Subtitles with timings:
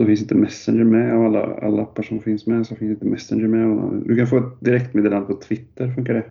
[0.00, 2.66] så finns inte Messenger med av alla, alla appar som finns med.
[2.66, 3.92] Så finns inte Messenger med.
[4.06, 6.24] Du kan få ett direktmeddelande på Twitter, funkar det?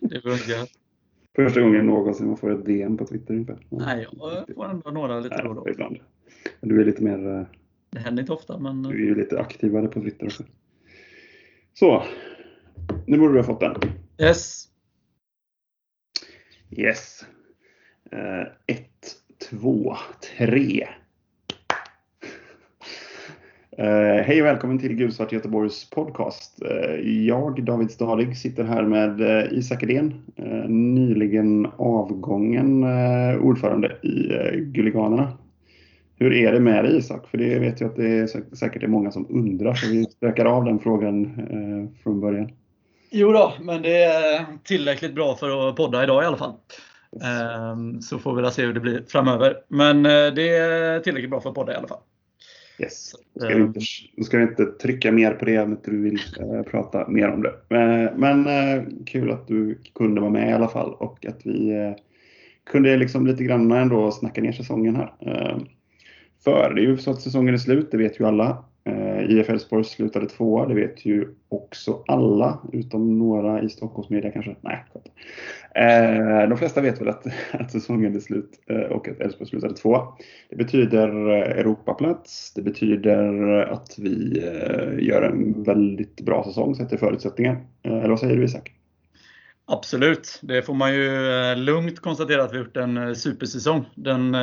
[0.00, 0.68] det funkar.
[1.36, 3.58] Första gången någonsin man får ett DM på Twitter ungefär.
[3.68, 5.70] Nej, jag får ändå några lite då och då.
[5.70, 5.98] Ibland.
[6.60, 7.38] Du är lite mer...
[7.38, 7.46] Eh,
[7.90, 8.82] det händer inte ofta, men...
[8.82, 10.44] Du är ju lite aktivare på Twitter också.
[11.74, 12.02] Så.
[13.06, 13.76] Nu borde du ha fått den.
[14.18, 14.68] Yes.
[16.70, 17.26] Yes.
[18.12, 19.16] Uh, ett,
[19.50, 19.96] två,
[20.36, 20.88] tre.
[23.80, 26.62] Uh, hej och välkommen till Gulsvart Göteborgs podcast.
[26.62, 30.22] Uh, jag, David Stadig, sitter här med uh, Isak Edén,
[30.68, 32.84] nyligen avgången
[33.40, 35.32] ordförande i Gulliganerna.
[36.18, 37.28] Hur är det med dig Isak?
[37.28, 40.44] För det vet jag att det är säkert är många som undrar, så vi stökar
[40.44, 41.34] av den frågan
[42.02, 42.50] från början.
[43.10, 46.54] Jo då, men det är tillräckligt bra för att podda idag i alla fall.
[47.12, 48.08] Yes.
[48.08, 49.56] Så får vi se hur det blir framöver.
[49.68, 52.00] Men det är tillräckligt bra för att podda i alla fall.
[52.78, 53.12] Yes.
[53.36, 53.80] Ska, vi inte,
[54.16, 57.28] då ska vi inte trycka mer på det om inte du vill äh, prata mer
[57.28, 57.54] om det.
[57.68, 61.70] Men, men äh, kul att du kunde vara med i alla fall och att vi
[61.70, 61.92] äh,
[62.70, 65.12] kunde liksom lite grann ändå snacka ner säsongen här.
[66.44, 68.64] för det är ju så att säsongen är slut, det vet ju alla.
[68.86, 74.56] Eh, IF Elfsborg slutade tvåa, det vet ju också alla, utom några i Stockholmsmedia kanske.
[74.60, 74.84] Nej,
[75.74, 79.74] eh, De flesta vet väl att, att säsongen är slut eh, och att Elfsborg slutade
[79.74, 80.08] tvåa.
[80.50, 86.74] Det betyder eh, Europaplats, det betyder eh, att vi eh, gör en väldigt bra säsong
[86.74, 87.64] sett till förutsättningar.
[87.82, 88.72] Eh, eller vad säger du Isak?
[89.68, 91.10] Absolut, det får man ju
[91.54, 93.84] lugnt konstatera att vi har gjort en supersäsong.
[93.94, 94.34] Den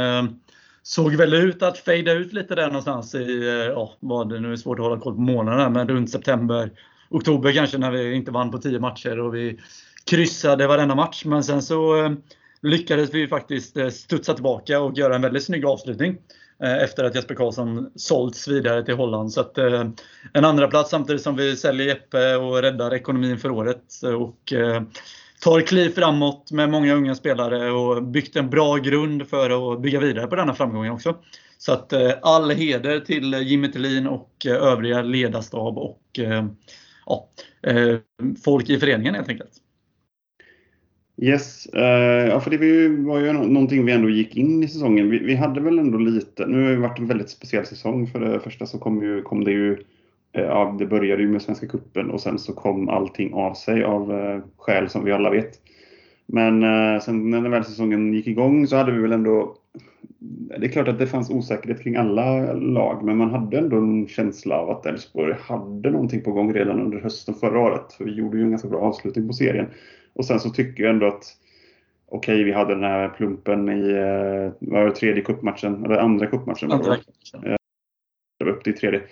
[0.84, 4.52] såg väl ut att fejda ut lite där någonstans i, eh, ja, vad det nu
[4.52, 6.72] är svårt att hålla koll på månaderna, men runt september,
[7.10, 9.60] oktober kanske när vi inte vann på 10 matcher och vi
[10.06, 11.26] kryssade varenda match.
[11.26, 12.12] Men sen så eh,
[12.62, 16.18] lyckades vi faktiskt eh, studsa tillbaka och göra en väldigt snygg avslutning
[16.60, 19.32] efter att Jesper Karlsson sålts vidare till Holland.
[19.32, 19.58] Så att,
[20.34, 23.84] en andra plats samtidigt som vi säljer Jeppe och räddar ekonomin för året.
[24.18, 24.54] Och
[25.44, 30.00] tar kliv framåt med många unga spelare och byggt en bra grund för att bygga
[30.00, 31.16] vidare på denna framgången också.
[31.58, 36.20] Så att eh, all heder till eh, Jimmy Tillin och eh, övriga ledarstab och
[37.06, 37.30] ja,
[38.46, 39.52] folk i föreningen helt enkelt.
[41.22, 41.68] Yes,
[42.30, 42.58] ja för det
[43.08, 45.10] var ju någonting vi ändå gick in i säsongen.
[45.10, 48.08] Vi, vi hade väl ändå lite, nu har det varit en väldigt speciell säsong.
[48.08, 49.78] För det första så kom, ju, kom det ju
[50.34, 54.12] ja, det började ju med Svenska Kuppen och sen så kom allting av sig av
[54.12, 55.60] eh, skäl som vi alla vet.
[56.26, 59.56] Men eh, sen när den väl säsongen gick igång så hade vi väl ändå
[60.58, 64.08] det är klart att det fanns osäkerhet kring alla lag, men man hade ändå en
[64.08, 67.94] känsla av att Elfsborg hade någonting på gång redan under hösten förra året.
[67.94, 69.66] För vi gjorde ju en ganska bra avslutning på serien.
[70.14, 71.24] Och sen så tycker jag ändå att
[72.10, 73.94] okej, okay, vi hade den här plumpen i
[74.60, 76.72] var det, tredje kuppmatchen, eller andra kuppmatchen.
[76.72, 76.98] Andra.
[78.40, 79.06] Det var upp till tredje eh,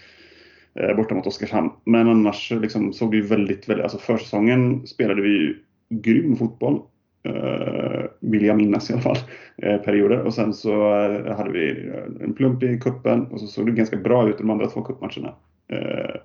[0.97, 1.69] borta mot Oskarshamn.
[1.85, 5.55] Men annars liksom, såg det ju väldigt, väldigt, alltså försäsongen spelade vi ju
[5.89, 6.81] grym fotboll.
[7.23, 9.17] Eh, vill jag minnas i alla fall,
[9.57, 10.19] eh, perioder.
[10.19, 13.71] Och sen så eh, hade vi eh, en plump i kuppen och så såg det
[13.71, 15.33] ganska bra ut de andra två kuppmatcherna.
[15.67, 16.15] Eh,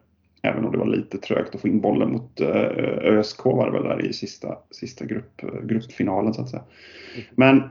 [0.43, 3.83] även om det var lite trögt att få in bollen mot ÖSK var det väl
[3.83, 6.63] där i sista, sista grupp, gruppfinalen så att säga.
[7.15, 7.27] Mm.
[7.35, 7.63] Men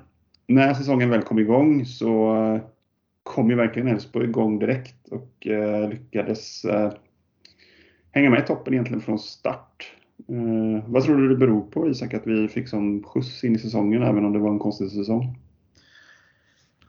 [0.47, 2.59] när säsongen väl kom igång så
[3.25, 6.91] kom ju verkligen Elfsborg igång direkt och eh, lyckades eh,
[8.11, 9.91] hänga med i toppen egentligen från start.
[10.29, 13.59] Eh, vad tror du det beror på Isak, att vi fick sån skjuts in i
[13.59, 15.37] säsongen även om det var en konstig säsong?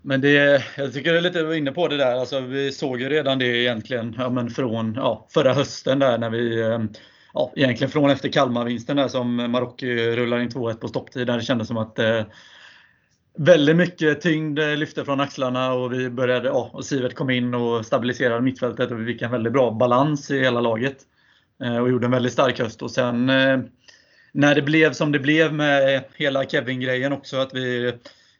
[0.03, 2.17] Men det, jag tycker du är lite inne på det där.
[2.17, 6.31] Alltså, vi såg ju redan det egentligen ja, men från ja, förra hösten där när
[6.31, 6.81] vi eh,
[7.35, 11.27] ja, egentligen från efter Kalmarvinsten där som Marocko rullar in 2-1 på stopptid.
[11.27, 12.23] Där det kändes som att eh,
[13.37, 17.55] väldigt mycket tyngd eh, lyfte från axlarna och vi började, ja, och Sivert kom in
[17.55, 20.97] och stabiliserade mittfältet och vi fick en väldigt bra balans i hela laget.
[21.62, 22.83] Eh, och gjorde en väldigt stark höst.
[22.83, 23.59] Och sen eh,
[24.33, 27.93] när det blev som det blev med hela Kevin-grejen också, att vi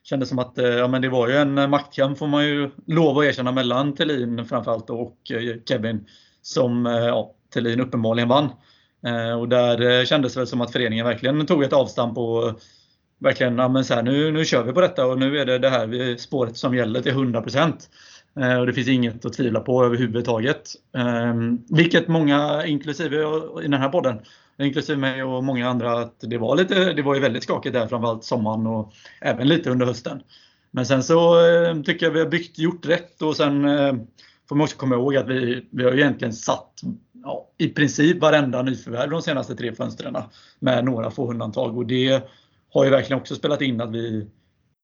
[0.03, 3.25] kände som att ja, men det var ju en maktkamp får man ju lov att
[3.25, 5.17] erkänna mellan Thelin framförallt och
[5.69, 6.07] Kevin.
[6.43, 8.49] Som ja, Thelin uppenbarligen vann.
[9.39, 12.61] Och där kändes det väl som att föreningen verkligen tog ett avstamp och
[13.19, 15.59] verkligen, ja, men så här, nu, nu kör vi på detta och nu är det
[15.59, 17.73] det här spåret som gäller till 100%.
[18.41, 20.71] Eh, och det finns inget att tvivla på överhuvudtaget.
[20.97, 21.35] Eh,
[21.77, 23.17] vilket många, inklusive
[23.65, 24.19] i den här podden,
[24.59, 27.87] inklusive mig och många andra, att det var, lite, det var ju väldigt skakigt där
[27.87, 30.21] framförallt sommaren och även lite under hösten.
[30.71, 33.95] Men sen så eh, tycker jag vi har byggt, gjort rätt och sen eh,
[34.49, 36.81] får man också komma ihåg att vi, vi har egentligen satt
[37.25, 40.17] ja, i princip varenda nyförvärv de senaste tre fönstren
[40.59, 41.77] med några få undantag.
[41.77, 42.29] Och det
[42.79, 44.27] har ju verkligen också spelat in att vi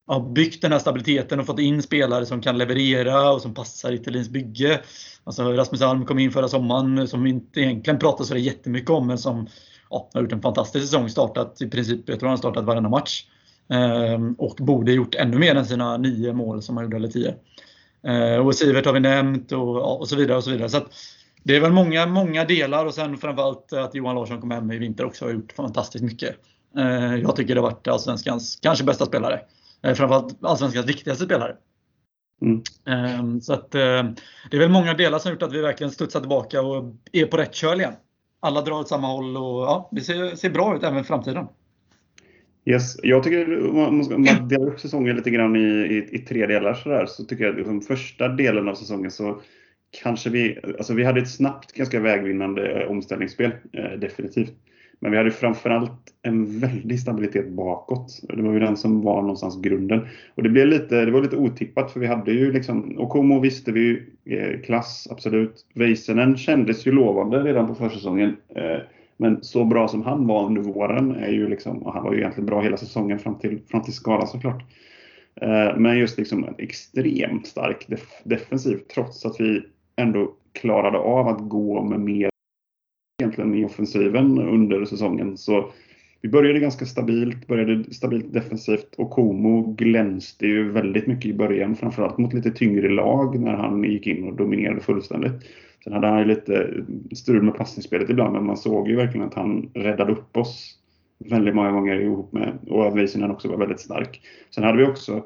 [0.06, 3.92] har byggt den här stabiliteten och fått in spelare som kan leverera och som passar
[3.92, 4.80] i Thelins bygge.
[5.24, 9.06] Alltså Rasmus Alm kom in förra sommaren som vi inte egentligen pratar så jättemycket om
[9.06, 9.46] men som
[9.90, 11.08] ja, har gjort en fantastisk säsong.
[11.08, 13.24] Startat i princip, jag tror han har startat varenda match.
[13.68, 17.34] Ehm, och borde gjort ännu mer än sina nio mål som han gjorde, eller tio.
[18.06, 20.36] Ehm, och Sivert har vi nämnt och, och så vidare.
[20.36, 20.68] och så vidare.
[20.68, 20.80] Så
[21.42, 24.78] det är väl många, många delar och sen framförallt att Johan Larsson kom hem i
[24.78, 26.36] vinter också har gjort fantastiskt mycket.
[26.76, 29.40] Ehm, jag tycker det har varit Allsvenskans kanske bästa spelare.
[29.82, 31.56] Framförallt Allsvenskans viktigaste spelare.
[32.42, 33.40] Mm.
[33.40, 36.94] Så att, det är väl många delar som gjort att vi verkligen studsar tillbaka och
[37.12, 37.92] är på rätt köl igen.
[38.40, 41.46] Alla drar åt samma håll och ja, det ser, ser bra ut även i framtiden.
[42.64, 42.96] Yes.
[43.02, 46.88] Jag tycker man, man delar upp säsongen lite grann i, i, i tre delar så,
[46.88, 49.40] där, så tycker jag att liksom första delen av säsongen så
[50.02, 54.52] kanske vi, alltså vi hade ett snabbt ganska vägvinnande omställningsspel, eh, definitivt.
[55.02, 58.20] Men vi hade framförallt en väldig stabilitet bakåt.
[58.22, 60.00] Det var ju den som var någonstans grunden.
[60.34, 63.72] Och det, blev lite, det var lite otippat för vi hade ju liksom, Okomo visste
[63.72, 64.06] vi ju,
[64.38, 65.66] eh, klass absolut.
[65.74, 68.36] Väisänen kändes ju lovande redan på försäsongen.
[68.54, 68.78] Eh,
[69.16, 72.18] men så bra som han var under våren är ju liksom, och han var ju
[72.18, 74.62] egentligen bra hela säsongen fram till, fram till skada såklart.
[75.40, 79.62] Eh, men just liksom en extremt stark def defensiv trots att vi
[79.96, 82.31] ändå klarade av att gå med mer
[83.22, 85.36] egentligen i offensiven under säsongen.
[85.36, 85.72] Så
[86.20, 91.76] vi började ganska stabilt, började stabilt defensivt och Como glänste ju väldigt mycket i början,
[91.76, 95.32] framförallt mot lite tyngre lag när han gick in och dominerade fullständigt.
[95.84, 96.70] Sen hade han ju lite
[97.14, 100.78] strul med passningsspelet ibland, men man såg ju verkligen att han räddade upp oss
[101.18, 104.20] väldigt många gånger ihop med, och att också var väldigt stark.
[104.54, 105.24] Sen hade vi också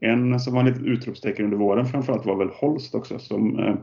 [0.00, 3.74] en som var lite utropstecken under våren framförallt var väl Holst också som eh,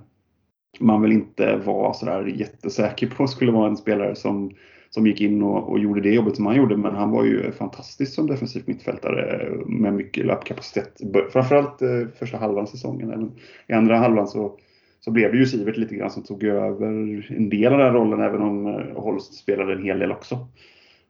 [0.80, 4.52] man väl inte var sådär jättesäker på skulle vara en spelare som,
[4.90, 6.78] som gick in och, och, gjorde det jobbet som han gjorde.
[6.78, 11.02] Men han var ju fantastisk som defensiv mittfältare med mycket löpkapacitet.
[11.32, 13.12] Framförallt eh, första halvan säsongen.
[13.12, 13.32] Även
[13.68, 14.58] I andra halvan så,
[15.00, 16.88] så blev det ju Sivert lite grann som tog över
[17.36, 20.48] en del av den rollen även om eh, Holst spelade en hel del också.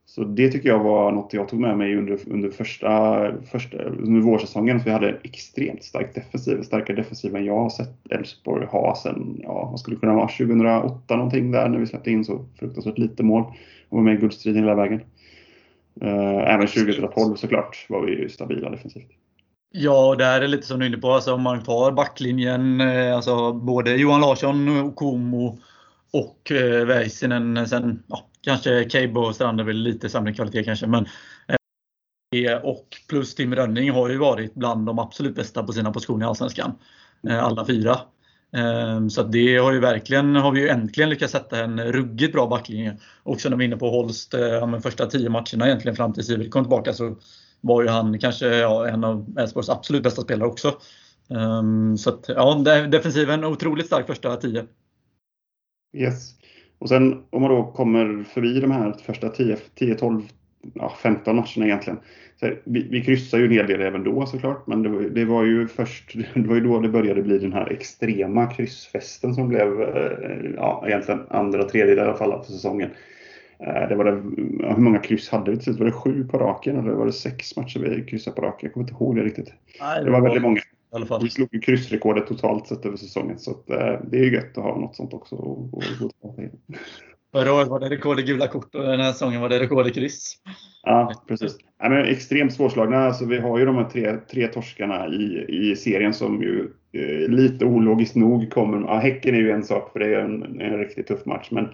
[0.05, 4.21] Så det tycker jag var något jag tog med mig under, under första, första under
[4.21, 4.79] vårsäsongen.
[4.79, 9.39] För vi hade extremt stark defensiv, starkare defensiv än jag har sett Elfsborg ha sen,
[9.43, 12.97] ja, vad skulle det kunna vara, 2008 någonting där när vi släppte in så fruktansvärt
[12.97, 13.43] lite mål.
[13.89, 15.01] Och var med i guldstriden hela vägen.
[16.03, 19.11] Uh, även 2012 såklart var vi stabila defensivt.
[19.71, 21.11] Ja, det här är lite som du är inne på.
[21.11, 25.59] Alltså, om man tar backlinjen, eh, alltså både Johan Larsson, Komo
[26.13, 27.67] och eh, Väisänen.
[27.67, 30.87] Sen ja, kanske Cable och Strand är väl lite sämre kvalitet kanske.
[30.87, 31.05] Men,
[32.35, 36.25] eh, och plus Tim Rönning har ju varit bland de absolut bästa på sina positioner
[36.25, 36.71] i Allsvenskan.
[37.29, 37.99] Eh, alla fyra.
[38.57, 42.47] Eh, så det har ju verkligen, har vi ju äntligen lyckats sätta en ruggigt bra
[42.47, 42.97] backlinje.
[43.23, 46.23] Också när vi är inne på Holst, eh, ja, första tio matcherna egentligen fram till
[46.23, 47.15] Sivert kom tillbaka så
[47.61, 50.77] var ju han kanske ja, en av Elfsborgs absolut bästa spelare också.
[51.27, 54.65] Um, så att, ja, defensiven otroligt stark första tio.
[55.97, 56.33] Yes.
[56.79, 60.21] Och sen om man då kommer förbi de här första 10, 10 12,
[60.73, 61.99] ja, 15 matcherna egentligen.
[62.39, 65.25] Så vi, vi kryssar ju en hel del även då såklart, men det var, det
[65.25, 69.47] var, ju först, det var ju då det började bli den här extrema kryssfesten som
[69.47, 72.89] blev, eh, ja, egentligen andra, tredje i alla fall för säsongen.
[73.59, 74.11] Eh, det var det,
[74.73, 75.79] hur många kryss hade vi till slut?
[75.79, 78.59] Var det sju på raken eller var det sex matcher vi kryssade på raken?
[78.67, 79.53] Jag kommer inte ihåg det riktigt.
[79.79, 80.61] Nej, det, det var, var väldigt många
[80.95, 81.23] i alla fall.
[81.23, 84.57] Vi slog ju kryssrekordet totalt sett över säsongen så att, eh, det är ju gött
[84.57, 86.79] att ha något sånt också att gå tillbaka till.
[87.31, 89.87] Förra året var det rekord i gula kort och den här säsongen var det rekord
[89.87, 90.37] i kryss.
[90.83, 91.57] Ja, precis.
[91.79, 92.97] Ja, men extremt svårslagna.
[92.97, 97.29] Alltså, vi har ju de här tre, tre torskarna i, i serien som ju eh,
[97.29, 98.81] lite ologiskt nog kommer.
[98.81, 101.47] Ja, häcken är ju en sak för det är en, en riktigt tuff match.
[101.51, 101.69] Men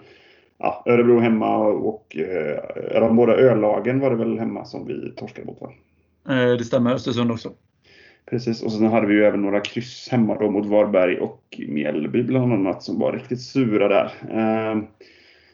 [0.58, 5.46] ja, Örebro hemma och eh, de båda ölagen var det väl hemma som vi torskade
[5.46, 5.72] mot va?
[6.28, 7.52] Eh, det stämmer, Östersund också.
[8.32, 12.22] Precis, och sen hade vi ju även några kryss hemma då mot Varberg och Mjällby
[12.22, 14.12] bland annat som var riktigt sura där.
[14.30, 14.86] Ehm,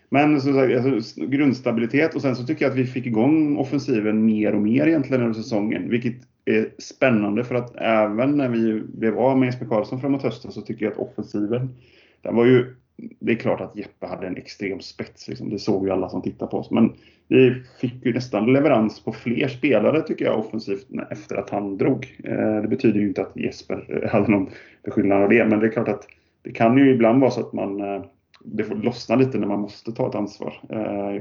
[0.09, 4.25] men som sagt, alltså, grundstabilitet och sen så tycker jag att vi fick igång offensiven
[4.27, 5.91] mer och mer egentligen under säsongen.
[5.91, 10.53] Vilket är spännande för att även när vi blev av med Jesper Karlsson framåt hösten
[10.53, 11.75] så tycker jag att offensiven,
[12.23, 15.29] den var ju det är klart att Jeppe hade en extrem spets.
[15.29, 15.51] Liksom.
[15.51, 16.71] Det såg ju alla som tittade på oss.
[16.71, 16.93] Men
[17.29, 22.17] vi fick ju nästan leverans på fler spelare tycker jag offensivt efter att han drog.
[22.25, 24.51] Eh, det betyder ju inte att Jesper eh, hade någon
[24.85, 25.45] beskyllning av det.
[25.45, 26.07] Men det är klart att
[26.43, 28.03] det kan ju ibland vara så att man eh,
[28.45, 30.61] det får lossna lite när man måste ta ett ansvar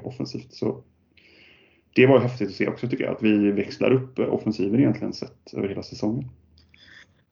[0.03, 0.53] offensivt.
[0.53, 0.83] Så
[1.95, 3.13] det var häftigt att se också tycker jag.
[3.13, 6.29] Att vi växlar upp offensiven egentligen sett över hela säsongen.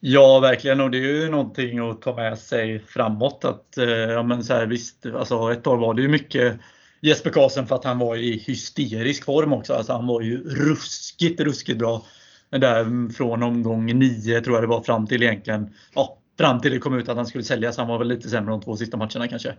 [0.07, 0.81] Ja, verkligen.
[0.81, 3.45] Och det är ju någonting att ta med sig framåt.
[3.45, 6.59] Att, eh, ja, men så här, visst, alltså ett år var det ju mycket
[7.01, 9.73] Jesper Karlsson för att han var i hysterisk form också.
[9.73, 12.05] Alltså han var ju ruskigt, ruskigt bra.
[12.49, 16.79] där från omgång 9 tror jag det var fram till egentligen, ja, fram till det
[16.79, 17.77] kom ut att han skulle säljas.
[17.77, 19.49] Han var väl lite sämre de två sista matcherna kanske.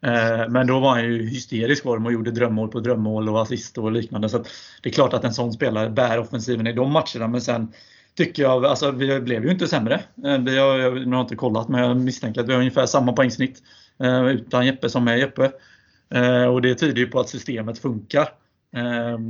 [0.00, 3.78] Eh, men då var han ju hysterisk form och gjorde drömmål på drömmål och assist
[3.78, 4.28] och liknande.
[4.28, 4.38] Så
[4.82, 7.28] det är klart att en sån spelare bär offensiven i de matcherna.
[7.28, 7.72] Men sen
[8.18, 9.94] tycker jag, alltså vi blev ju inte sämre.
[10.24, 13.12] Eh, vi har, jag har inte kollat men jag misstänker att vi har ungefär samma
[13.12, 13.62] poängsnitt
[14.02, 15.50] eh, utan Jeppe som med Jeppe.
[16.14, 18.28] Eh, och det tyder ju på att systemet funkar.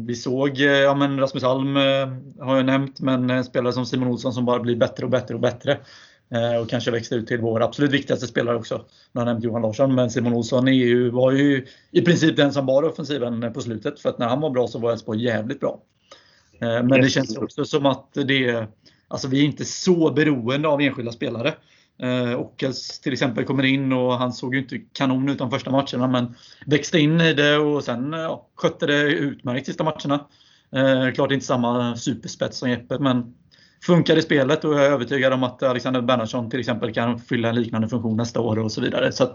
[0.06, 1.76] Vi såg, ja men Rasmus Alm
[2.40, 5.34] har jag nämnt, men en spelare som Simon Olsson som bara blir bättre och bättre
[5.34, 5.78] och bättre.
[6.62, 8.84] Och kanske växte ut till vår absolut viktigaste spelare också.
[9.12, 12.36] Nu har jag nämnt Johan Larsson, men Simon Olsson är ju, var ju i princip
[12.36, 14.00] den som bar offensiven på slutet.
[14.00, 15.80] För att när han var bra så var Elfsborg jävligt bra.
[16.60, 18.66] Eh, men det känns också som att det,
[19.08, 21.54] alltså vi är inte så beroende av enskilda spelare.
[22.02, 25.70] Eh, Ockels till exempel kommer in och han såg ju inte kanon ut de första
[25.70, 26.34] matcherna men
[26.66, 30.26] växte in i det och sen ja, skötte det utmärkt sista matcherna.
[31.14, 33.34] Klart inte samma superspets som Jeppe men
[33.82, 37.48] funkar i spelet och jag är övertygad om att Alexander Bernhardsson till exempel kan fylla
[37.48, 39.12] en liknande funktion nästa år och så vidare.
[39.12, 39.34] Så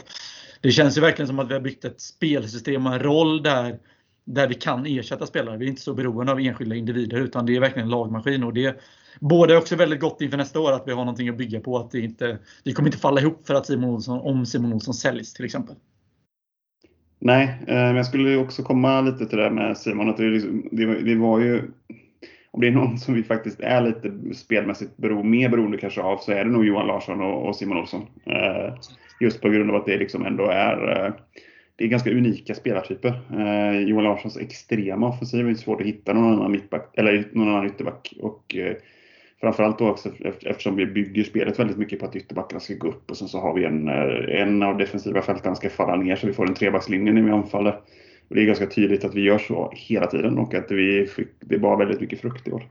[0.61, 3.79] Det känns ju verkligen som att vi har byggt ett spelsystem och en roll där,
[4.25, 5.57] där vi kan ersätta spelare.
[5.57, 8.43] Vi är inte så beroende av enskilda individer utan det är verkligen en lagmaskin.
[8.43, 8.75] Och det
[9.31, 11.77] är också väldigt gott inför nästa år att vi har någonting att bygga på.
[11.77, 14.93] Att det inte, vi kommer inte falla ihop för att Simon Olsson, om Simon Olsson
[14.93, 15.75] säljs till exempel.
[17.19, 20.09] Nej, eh, men jag skulle också komma lite till det med Simon.
[20.09, 21.71] Att det, liksom, det, det var ju
[22.53, 26.17] om det är någon som vi faktiskt är lite spelmässigt bero, mer beroende kanske av
[26.17, 28.01] så är det nog Johan Larsson och, och Simon Olsson.
[28.25, 28.73] Eh,
[29.19, 31.13] just på grund av att det liksom ändå är eh,
[31.75, 33.21] det är ganska unika spelartyper.
[33.31, 37.65] Eh, Johan Larssons extrema offensiv är svårt att hitta någon annan mittback eller någon annan
[37.65, 38.13] ytterback.
[38.19, 38.75] Och, eh,
[39.41, 40.09] framförallt då också
[40.41, 43.39] eftersom vi bygger spelet väldigt mycket på att ytterbackarna ska gå upp och sen så
[43.39, 46.53] har vi en, eh, en av defensiva fältarna ska falla ner så vi får en
[46.53, 47.79] trebackslinje när vi anfaller.
[48.27, 51.27] Och det är ganska tydligt att vi gör så hela tiden och att vi fick,
[51.39, 52.63] det bar väldigt mycket frukt i år.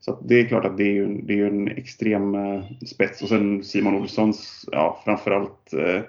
[0.00, 3.22] Så det är klart att det är ju, det är en extrem eh, spets.
[3.22, 6.00] Och sen Simon Olssons, ja framförallt, eh,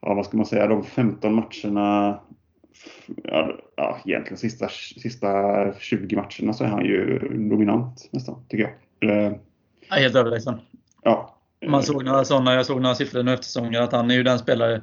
[0.00, 2.20] ja vad ska man säga, de 15 matcherna,
[3.24, 4.68] ja, ja egentligen sista,
[5.02, 5.28] sista
[5.78, 7.18] 20 matcherna så är han ju
[7.50, 9.10] dominant nästan, tycker jag.
[9.10, 9.32] Eh,
[9.88, 10.60] ja, helt överlägsen.
[11.02, 11.36] Ja.
[11.66, 14.22] Man såg några sådana, jag såg några siffror nu efter säsongen att han är ju
[14.22, 14.82] den spelare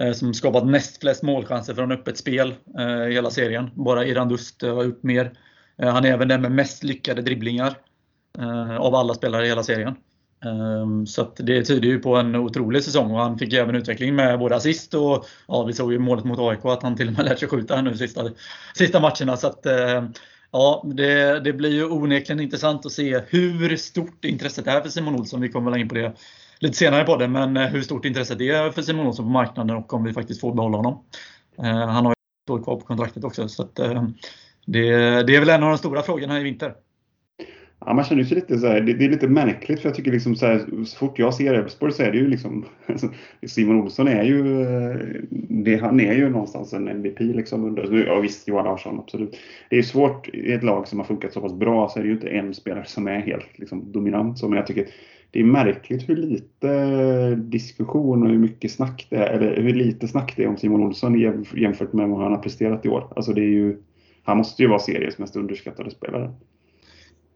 [0.00, 3.70] Eh, som skapat näst flest målchanser från öppet spel eh, i hela serien.
[3.74, 5.32] Bara Irandust har gjort mer.
[5.76, 7.74] Eh, han är även den med mest lyckade dribblingar
[8.78, 9.94] av alla spelare i hela serien.
[10.44, 14.14] Ehm, så det tyder ju på en otrolig säsong och han fick ju även utveckling
[14.14, 17.14] med både assist och ja, vi såg ju målet mot AIK att han till och
[17.14, 18.30] med lärt sig skjuta här nu sista,
[18.74, 19.36] sista matcherna.
[19.36, 20.12] Så att, ehm,
[20.50, 25.14] ja, det, det blir ju onekligen intressant att se hur stort intresset är för Simon
[25.14, 25.40] Olsson.
[25.40, 26.12] Vi kommer väl in på det
[26.58, 29.76] lite senare på det, men eh, hur stort intresset är för Simon Olsson på marknaden
[29.76, 31.04] och om vi faktiskt får behålla honom.
[31.58, 33.74] Ehm, han har ju ett år kvar på kontraktet också, så att,
[34.66, 36.74] det, det är väl en av de stora frågorna i vinter.
[37.86, 40.12] Ja, man känner sig lite så här, det, det, är lite märkligt för jag tycker
[40.12, 42.64] liksom så, här, så fort jag ser Elfsborg så är det ju liksom
[43.46, 44.96] Simon Olsson är ju eh,
[45.48, 49.36] det, han är ju någonstans en MVP liksom under, ja visst Johan Larsson absolut.
[49.70, 52.08] Det är svårt i ett lag som har funkat så pass bra så är det
[52.08, 54.86] ju inte en spelare som är helt liksom, dominant så men jag tycker
[55.30, 60.08] det är märkligt hur lite diskussion och hur mycket snack det är, eller hur lite
[60.08, 61.20] snack det är om Simon Olsson
[61.54, 63.12] jämfört med vad han har presterat i år.
[63.16, 63.76] Alltså det är ju,
[64.22, 66.32] han måste ju vara seriens mest underskattade spelare.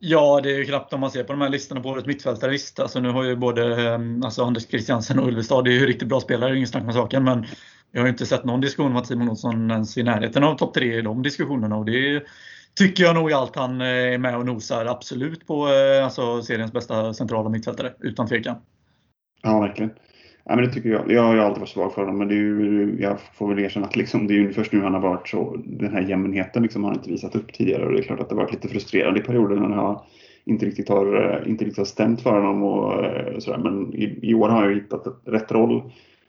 [0.06, 2.50] Ja, det är ju knappt om man ser på de här listorna på årets mittfältare.
[2.50, 5.86] Visst, alltså nu har ju både ehm, alltså Anders Christiansen och Ulvestad, det är ju
[5.86, 7.24] riktigt bra spelare, inget snack med saken.
[7.24, 7.46] Men
[7.92, 10.56] jag har ju inte sett någon diskussion om att Simon Olsson ens i närheten av
[10.56, 11.76] topp tre i de diskussionerna.
[11.76, 12.22] Och det är,
[12.74, 16.72] tycker jag nog allt han eh, är med och nosar absolut på eh, alltså, seriens
[16.72, 18.56] bästa centrala mittfältare, utan tvekan.
[19.42, 19.90] Ja, verkligen.
[20.44, 21.12] Ja, men det tycker jag.
[21.12, 23.64] Jag har ju alltid varit svag för honom, men det är ju, jag får väl
[23.64, 26.62] erkänna att liksom, det är ju först nu han har varit så, den här jämnheten
[26.62, 28.52] liksom, har han inte visat upp tidigare och det är klart att det har varit
[28.52, 29.98] lite frustrerande i perioder när han
[30.44, 33.58] inte riktigt har, eh, inte riktigt har stämt för honom och eh, sådär.
[33.58, 35.82] Men i, i år har han ju hittat rätt roll.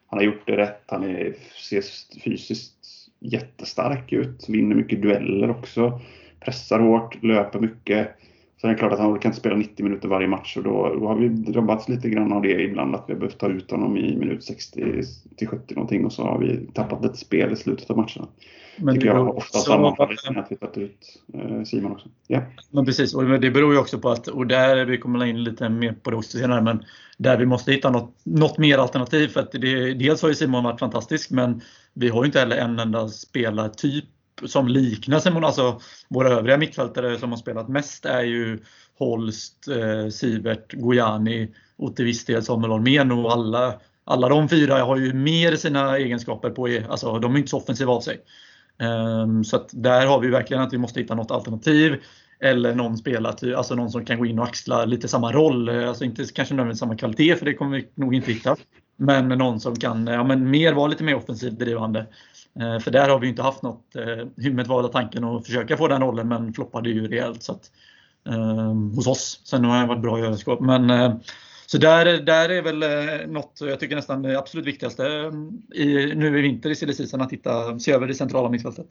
[0.07, 0.83] Han har gjort det rätt.
[0.87, 1.33] Han är,
[1.69, 1.83] ser
[2.23, 2.75] fysiskt
[3.19, 4.49] jättestark ut.
[4.49, 5.99] Vinner mycket dueller också
[6.45, 8.07] pressar hårt, löper mycket.
[8.65, 10.95] Sen är det klart att han kan inte spela 90 minuter varje match och då,
[10.99, 13.71] då har vi drabbats lite grann av det ibland att vi har behövt ta ut
[13.71, 15.03] honom i minut 60
[15.37, 18.27] till 70 någonting och så har vi tappat lite spel i slutet av matcherna.
[18.77, 22.09] Men tycker jag ofta sammanfallit med att vi tagit ut eh, Simon också.
[22.27, 22.41] Ja.
[22.71, 25.69] Men precis, och det beror ju också på att, och där vi kommer in lite
[25.69, 26.83] mer på det också senare, men
[27.17, 29.27] där vi måste hitta något, något mer alternativ.
[29.27, 31.61] För att det, dels har ju Simon varit fantastisk, men
[31.93, 34.05] vi har ju inte heller en enda spelartyp
[34.45, 38.59] som liknar Simon, alltså våra övriga mittfältare som har spelat mest är ju
[38.99, 43.73] Holst, eh, Sivert, Gojani och till viss del Samuel Holmén och alla,
[44.03, 47.93] alla de fyra har ju mer sina egenskaper på, alltså de är inte så offensiva
[47.93, 48.21] av sig.
[48.79, 51.95] Um, så att där har vi verkligen att vi måste hitta något alternativ.
[52.39, 55.69] Eller någon spelare, alltså någon som kan gå in och axla lite samma roll.
[55.69, 58.55] Eh, alltså inte kanske nödvändigtvis samma kvalitet, för det kommer vi nog inte hitta.
[58.97, 62.05] Men någon som kan eh, ja, men mer vara lite mer offensivt drivande.
[62.59, 63.95] Eh, för där har vi inte haft något.
[63.95, 67.43] Eh, Hymmet var tanken att försöka få den rollen men floppade ju rejält.
[67.43, 67.71] Så att,
[68.27, 69.41] eh, hos oss.
[69.43, 70.59] Sen har han varit bra i överskott.
[70.59, 71.15] Men, eh,
[71.65, 75.03] så där, där är väl eh, något, jag tycker nästan det absolut viktigaste
[75.73, 78.87] i, nu i vinter i silly att titta, se över det centrala mittfältet.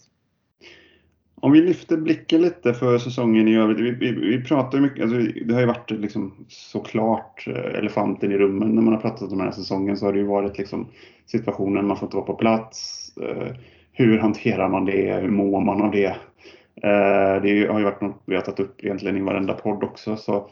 [1.41, 3.81] Om vi lyfter blicken lite för säsongen i övrigt.
[3.81, 8.69] Vi, vi, vi pratar mycket, alltså det har ju varit liksom såklart elefanten i rummen
[8.75, 10.89] när man har pratat om den här säsongen så har det ju varit liksom
[11.27, 13.04] situationen man får inte vara på plats.
[13.23, 13.53] Eh,
[13.93, 15.21] hur hanterar man det?
[15.21, 16.17] Hur mår man av det?
[16.83, 20.17] Eh, det har ju varit något vi har tagit upp egentligen i varenda podd också
[20.17, 20.51] så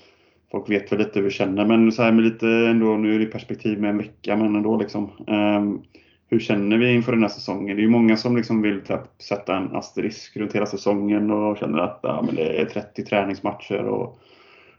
[0.50, 1.64] folk vet väl lite hur vi känner.
[1.64, 4.76] Men så här med lite ändå, nu är det perspektiv med en vecka men ändå
[4.76, 5.10] liksom.
[5.26, 5.82] Um,
[6.30, 7.76] hur känner vi inför den här säsongen?
[7.76, 11.58] Det är ju många som liksom vill typ sätta en asterisk runt hela säsongen och
[11.58, 14.18] känner att ja, men det är 30 träningsmatcher och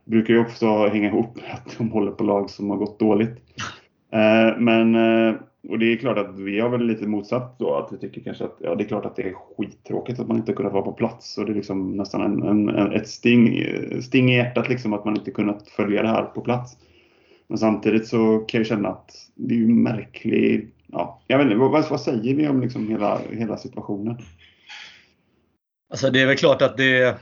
[0.06, 3.38] brukar ju också hänga ihop med att de håller på lag som har gått dåligt.
[4.14, 4.96] Eh, men,
[5.70, 8.44] och det är klart att vi har väl lite motsatt då, att vi tycker kanske
[8.44, 10.94] att ja, det är klart att det är skittråkigt att man inte kunnat vara på
[10.94, 13.66] plats och det är liksom nästan en, en, ett sting,
[14.02, 16.78] sting i hjärtat liksom att man inte kunnat följa det här på plats.
[17.48, 21.58] Men samtidigt så kan jag känna att det är ju märkligt ja, jag vet inte,
[21.58, 24.18] vad, vad säger vi om liksom hela, hela situationen?
[25.90, 27.18] Alltså det är väl klart att det,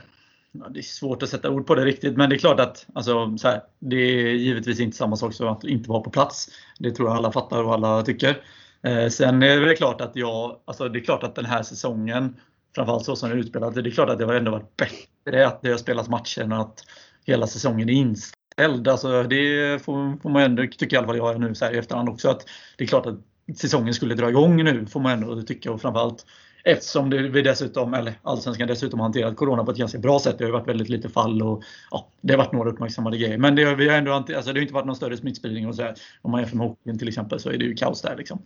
[0.52, 2.86] ja, det är svårt att sätta ord på det riktigt, men det är klart att
[2.94, 6.48] alltså, så här, det är givetvis inte samma sak som att inte vara på plats.
[6.78, 8.42] Det tror jag alla fattar och alla tycker.
[8.82, 12.36] Eh, sen är det klart att jag, alltså det är klart att den här säsongen,
[12.74, 15.62] framförallt så som den utspelade, det är klart att det har ändå varit bättre att
[15.62, 16.84] det har spelats matcher än att
[17.26, 18.88] hela säsongen är inställd.
[18.88, 21.78] Alltså det får, får man ändå, tycker i alla fall jag nu så här i
[21.78, 22.46] efterhand också, att
[22.78, 23.18] det är klart att
[23.56, 26.26] säsongen skulle dra igång nu får man ändå tycka och framförallt
[26.64, 30.38] eftersom det, vi dessutom, eller Allsvenskan dessutom hanterat Corona på ett ganska bra sätt.
[30.38, 33.38] Det har varit väldigt lite fall och ja, det har varit några uppmärksammade grejer.
[33.38, 35.82] Men det, vi har ändå, alltså det har inte varit någon större smittspridning och så
[35.82, 35.94] här.
[36.22, 38.16] Om man jämför med hockeyn till exempel så är det ju kaos där.
[38.16, 38.42] Liksom.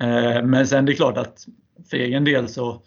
[0.00, 1.46] Eh, men sen det är klart att
[1.90, 2.82] för egen del så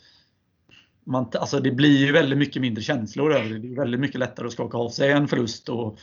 [1.04, 3.60] man, alltså det blir ju väldigt mycket mindre känslor över det.
[3.60, 6.00] Det är väldigt mycket lättare att skaka av sig en förlust och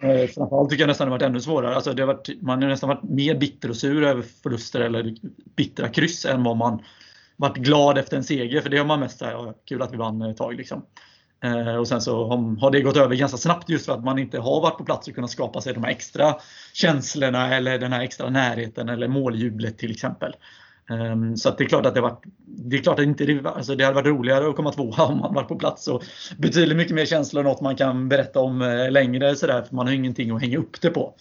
[0.00, 1.74] Eh, framförallt tycker jag nästan det har varit ännu svårare.
[1.74, 5.14] Alltså det har varit, man har nästan varit mer bitter och sur över förluster eller
[5.56, 6.82] bittra kryss än vad man
[7.38, 8.60] varit glad efter en seger.
[8.60, 10.54] För det har man mest såhär, ja, kul att vi vann ett tag.
[10.54, 10.82] Liksom.
[11.44, 12.26] Eh, och sen så
[12.60, 15.08] har det gått över ganska snabbt just för att man inte har varit på plats
[15.08, 16.34] och kunnat skapa sig de här extra
[16.72, 20.32] känslorna eller den här extra närheten eller måljublet till exempel.
[20.90, 23.84] Um, så det är klart att det, varit, det är klart att inte, alltså det
[23.84, 26.02] hade varit roligare att komma tvåa om man varit på plats och
[26.38, 28.90] betydligt mycket mer känslor och något man kan berätta om eh, längre.
[28.90, 31.14] längre sådär för man har ingenting att hänga upp det på.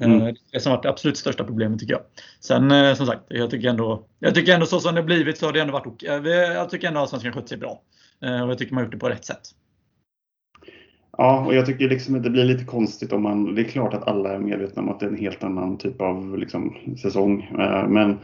[0.00, 0.22] Mm.
[0.22, 2.02] Uh, det som varit det absolut största problemet tycker jag.
[2.40, 5.46] Sen uh, som sagt, jag tycker ändå, jag tycker ändå så som det blivit så
[5.46, 6.28] har det ändå varit okej.
[6.28, 7.82] Jag tycker ändå att Svenskan skött sig bra.
[8.20, 9.40] Och jag tycker man har gjort det på rätt sätt.
[11.18, 13.54] Ja, och jag tycker liksom att det blir lite konstigt om man...
[13.54, 16.00] Det är klart att alla är medvetna om att det är en helt annan typ
[16.00, 17.50] av liksom, säsong.
[17.88, 18.18] Men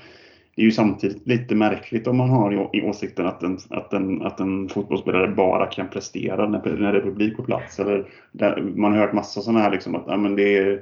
[0.56, 4.22] det är ju samtidigt lite märkligt om man har i åsikten att en, att en,
[4.22, 7.80] att en fotbollsspelare bara kan prestera när, när det är publik på plats.
[7.80, 10.80] Eller där, man har hört massa sådana här liksom att ja, men det,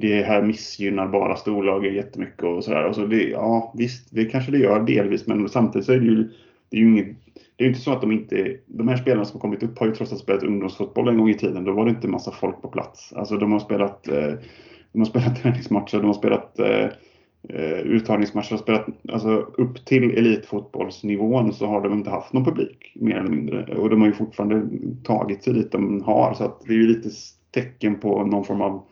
[0.00, 2.84] det här missgynnar bara storlagen jättemycket och sådär.
[2.84, 6.06] Och så det, ja visst, det kanske det gör delvis men samtidigt så är det
[6.06, 6.30] ju,
[6.70, 7.16] det är ju inget
[7.58, 9.86] det är inte så att de inte, de här spelarna som har kommit upp har
[9.86, 11.64] ju trots allt spelat ungdomsfotboll en gång i tiden.
[11.64, 13.12] Då var det inte massa folk på plats.
[13.12, 14.32] Alltså de har spelat, eh,
[14.92, 16.88] de har spelat träningsmatcher, de har spelat eh,
[17.48, 22.92] eh uttagningsmatcher och spelat alltså, upp till elitfotbollsnivån så har de inte haft någon publik
[22.94, 23.76] mer eller mindre.
[23.76, 24.68] Och de har ju fortfarande
[25.04, 26.34] tagit sig dit de har.
[26.34, 27.08] Så att det är ju lite
[27.50, 28.82] tecken på någon form av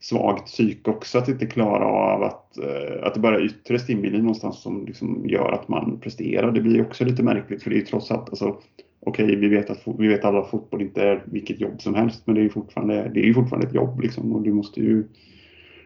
[0.00, 4.18] svagt psyke också att inte klara av att, eh, att det bara är yttre stimuli
[4.18, 6.52] någonstans som liksom gör att man presterar.
[6.52, 8.56] Det blir också lite märkligt för det är ju trots allt alltså,
[9.02, 11.94] Okej, okay, vi, vet att, vi vet alla att fotboll inte är vilket jobb som
[11.94, 14.52] helst men det är ju fortfarande, det är ju fortfarande ett jobb liksom och du
[14.52, 15.04] måste ju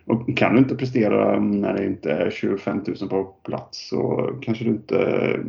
[0.06, 4.64] och kan du inte prestera när det inte är 25 000 på plats så kanske
[4.64, 5.40] du inte...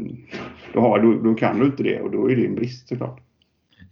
[0.73, 3.19] Då, har, då, då kan du inte det och då är det en brist såklart.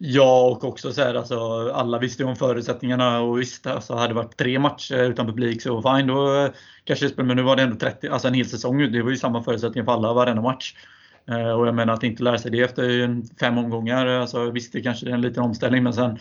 [0.05, 4.07] Ja, och också så här, alltså, alla visste ju om förutsättningarna och visst, alltså, hade
[4.07, 6.51] det varit tre matcher utan publik så fine, då eh,
[6.83, 7.23] kanske det.
[7.23, 8.91] Men nu var det ändå 30, alltså en hel säsong.
[8.91, 10.75] Det var ju samma förutsättningar för alla varenda match.
[11.29, 14.07] Eh, och jag menar att inte lära sig det efter fem omgångar.
[14.07, 16.19] Alltså, visst, det kanske är en liten omställning, men sen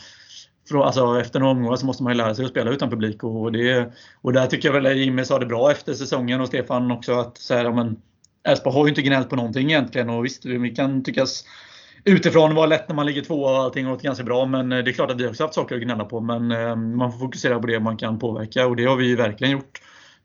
[0.75, 3.25] alltså efter några omgångar så måste man ju lära sig att spela utan publik.
[3.25, 6.91] Och, det, och där tycker jag väl Jimmy sa det bra efter säsongen och Stefan
[6.91, 7.97] också att så här, men
[8.49, 11.45] Elfsborg har ju inte gnällt på någonting egentligen och visst, vi kan tyckas
[12.05, 14.47] utifrån var lätt när man ligger två och allting har gått ganska bra.
[14.47, 16.21] Men eh, det är klart att vi också haft saker att gnälla på.
[16.21, 19.17] Men eh, man får fokusera på det man kan påverka och det har vi ju
[19.17, 19.81] verkligen gjort.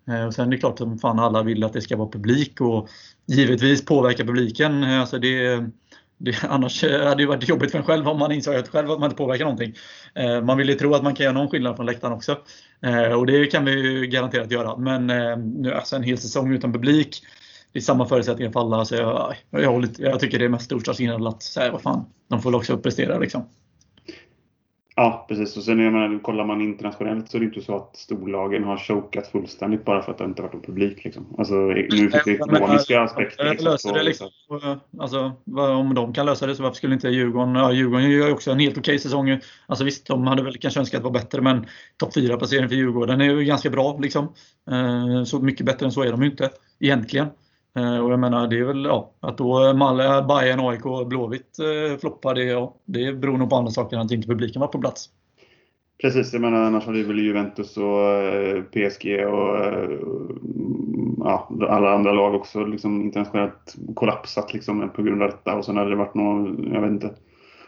[0.08, 2.62] Eh, och sen är det klart att fan alla vill att det ska vara publik
[2.62, 2.90] och
[3.28, 4.84] givetvis påverka publiken.
[4.84, 5.64] Alltså det,
[6.18, 9.00] det, annars hade det varit jobbigt för en själv om man insåg att själv att
[9.00, 9.74] man inte påverkar någonting.
[10.44, 12.38] Man vill ju tro att man kan göra någon skillnad från läktaren också.
[13.18, 14.78] Och det kan vi ju garanterat göra.
[14.78, 15.08] Men
[15.62, 17.22] nu, alltså en hel säsong utan publik,
[17.74, 18.86] det är samma förutsättningar för alla.
[18.86, 22.42] Så jag, jag, jag, jag tycker det är mest storstadsinnehåll att säga vad fan, de
[22.42, 23.44] får också prestera liksom.
[25.00, 25.58] Ja, precis.
[25.58, 28.78] Och sen jag menar, kollar man internationellt så är det inte så att storlagen har
[28.78, 31.04] chokat fullständigt bara för att det inte varit någon publik.
[31.04, 31.26] Liksom.
[31.38, 33.50] Alltså, nu finns det ekonomiska aspekter.
[33.50, 34.30] Liksom, löser det liksom,
[35.00, 37.56] alltså, om de kan lösa det så varför skulle inte Djurgården...
[37.56, 39.40] Ja, Djurgården gör ju också en helt okej okay säsong.
[39.68, 41.66] Alltså visst, de hade väl kanske önskat vara bättre men
[41.98, 43.98] topp 4 placering för Djurgården är ju ganska bra.
[43.98, 44.34] Liksom.
[44.72, 46.50] Eh, så mycket bättre än så är de ju inte
[46.80, 47.28] egentligen.
[47.78, 51.60] Eh, och jag menar, det är väl ja, att då Malle, Bayern, AIK och Blåvitt
[51.60, 54.68] eh, floppar, det, ja, det beror nog på andra saker än att inte publiken var
[54.68, 55.10] på plats.
[56.02, 59.90] Precis, jag menar annars hade väl Juventus och eh, PSG och eh,
[61.18, 65.56] ja, alla andra lag också liksom internationellt kollapsat liksom, på grund av detta.
[65.56, 67.10] Och sen hade det varit någon, jag vet inte,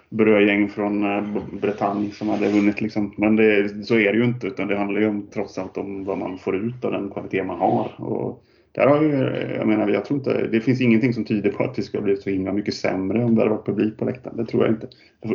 [0.10, 1.24] brödgäng från eh,
[1.62, 2.82] Bretagne som hade vunnit.
[2.82, 3.14] Liksom.
[3.18, 6.06] Men det, så är det ju inte, utan det handlar ju om, trots allt om
[6.06, 7.92] vad man får ut av den kvalitet man har.
[7.98, 11.52] Och där har ju, eh, jag menar, jag tror inte, det finns ingenting som tyder
[11.52, 14.06] på att det skulle bli så himla mycket sämre om det hade varit publik på
[14.06, 14.38] läktaren.
[14.38, 14.88] Det tror jag inte.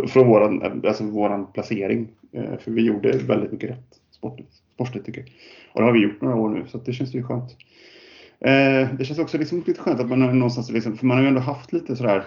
[0.08, 2.08] Från våran, eh, alltså våran placering.
[2.32, 5.30] Eh, för vi gjorde väldigt mycket rätt sportligt, sportligt tycker jag.
[5.72, 7.56] Och det har vi gjort några år nu, så det känns ju skönt.
[8.98, 11.40] Det känns också liksom lite skönt att man någonstans, liksom, för man har ju ändå
[11.40, 12.24] haft lite sådär,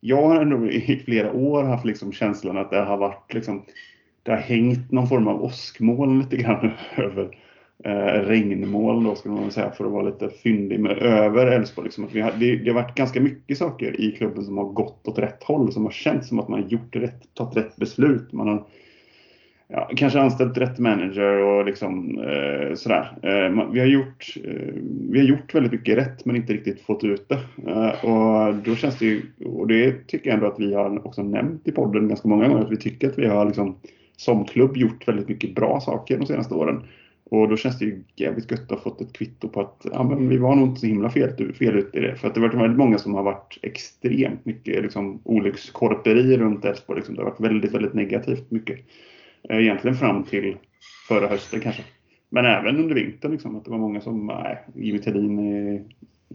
[0.00, 3.64] jag har ändå i flera år haft liksom känslan att det har varit liksom,
[4.22, 7.30] det har hängt någon form av åskmoln lite grann över
[7.84, 11.84] eh, regnmål då skulle man säga för att vara lite fyndig med över Elfsborg.
[11.84, 12.08] Liksom.
[12.38, 15.72] det, det har varit ganska mycket saker i klubben som har gått åt rätt håll,
[15.72, 18.32] som har känts som att man har gjort rätt, tagit rätt beslut.
[18.32, 18.66] Man har
[19.68, 23.18] ja, kanske anställt rätt manager och liksom eh, sådär.
[23.22, 24.74] Eh, vi, har gjort, eh,
[25.10, 27.40] vi har gjort väldigt mycket rätt men inte riktigt fått ut det.
[27.70, 31.22] Eh, och då känns det ju, och det tycker jag ändå att vi har också
[31.22, 33.76] nämnt i podden ganska många gånger, att vi tycker att vi har liksom
[34.16, 36.82] som klubb gjort väldigt mycket bra saker de senaste åren.
[37.30, 40.02] Och då känns det ju jävligt gött att ha fått ett kvitto på att ja,
[40.02, 42.16] men vi var nog inte så himla fel, fel ute i det.
[42.16, 46.64] För att det har varit väldigt många som har varit extremt mycket liksom, olyckskorperi runt
[46.64, 46.98] Elfsborg.
[46.98, 47.14] Liksom.
[47.14, 48.78] Det har varit väldigt, väldigt negativt mycket.
[49.48, 50.56] Eh, egentligen fram till
[51.08, 51.82] förra hösten kanske.
[52.30, 53.32] Men även under vintern.
[53.32, 55.72] Liksom, att det var många som, nej, Jimmy Thelin är,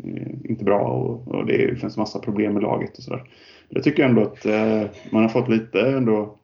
[0.04, 3.24] är inte bra och, och, det finns massa problem med laget och sådär.
[3.70, 6.38] Jag tycker ändå att eh, man har fått lite ändå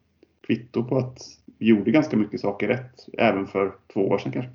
[0.49, 1.17] kvitto på att
[1.59, 4.51] vi gjorde ganska mycket saker rätt, även för två år sedan kanske.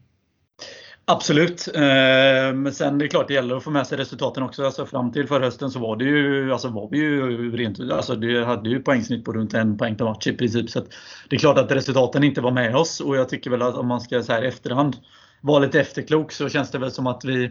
[1.07, 1.69] Absolut.
[1.75, 4.65] Eh, men sen det är klart det gäller att få med sig resultaten också.
[4.65, 8.15] Alltså fram till förra hösten så var det ju, alltså var vi ju rent, alltså
[8.15, 10.71] det hade ju poängsnitt på runt en poäng per match i princip.
[10.71, 10.81] Så
[11.29, 13.87] det är klart att resultaten inte var med oss och jag tycker väl att om
[13.87, 14.97] man ska så här i efterhand
[15.41, 17.51] vara lite efterklok så känns det väl som att vi,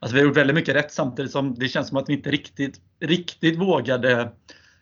[0.00, 2.30] alltså vi har gjort väldigt mycket rätt samtidigt som det känns som att vi inte
[2.30, 4.30] riktigt, riktigt vågade,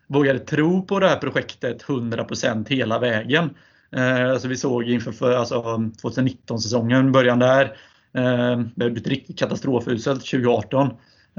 [0.06, 3.50] vågade tro på det här projektet 100% hela vägen.
[3.96, 5.62] Eh, alltså vi såg inför för, alltså
[6.02, 7.64] 2019-säsongen, början där.
[8.12, 10.90] Eh, det hade blivit riktigt katastrofuselt 2018.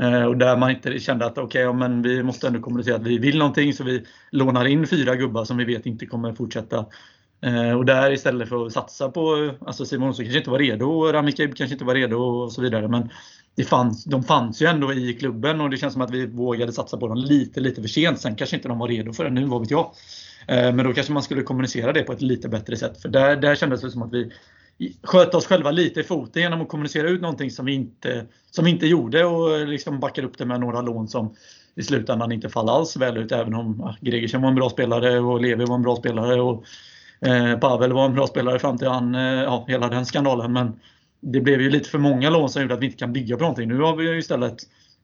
[0.02, 3.08] Eh, och där man inte kände att okej, okay, men vi måste ändå kommunicera att
[3.08, 6.86] vi vill någonting så vi lånar in fyra gubbar som vi vet inte kommer fortsätta.
[7.42, 11.12] Eh, och där istället för att satsa på, alltså Simon Olsson kanske inte var redo,
[11.12, 12.88] Rami kanske inte var redo och så vidare.
[12.88, 13.10] Men
[13.56, 16.74] det fanns, de fanns ju ändå i klubben och det känns som att vi vågade
[16.74, 18.20] satsa på dem lite, lite för sent.
[18.20, 19.92] Sen kanske inte de var redo för det nu, vad vet jag.
[20.48, 23.02] Eh, men då kanske man skulle kommunicera det på ett lite bättre sätt.
[23.02, 24.32] För där, där kändes det som att vi
[25.04, 28.66] sköt oss själva lite i foten genom att kommunicera ut någonting som vi inte, som
[28.66, 31.36] vi inte gjorde och liksom backade upp det med några lån som
[31.76, 33.32] i slutändan inte fall alls väl ut.
[33.32, 36.64] Även om ja, Gregersen var en bra spelare och Levi var en bra spelare och
[37.22, 40.54] eh, Pavel var en bra spelare fram till han, eh, ja, hela den skandalen.
[40.54, 40.80] Men
[41.22, 43.42] det blev ju lite för många lån som gjorde att vi inte kan bygga på
[43.42, 43.68] någonting.
[43.68, 44.58] Nu har vi istället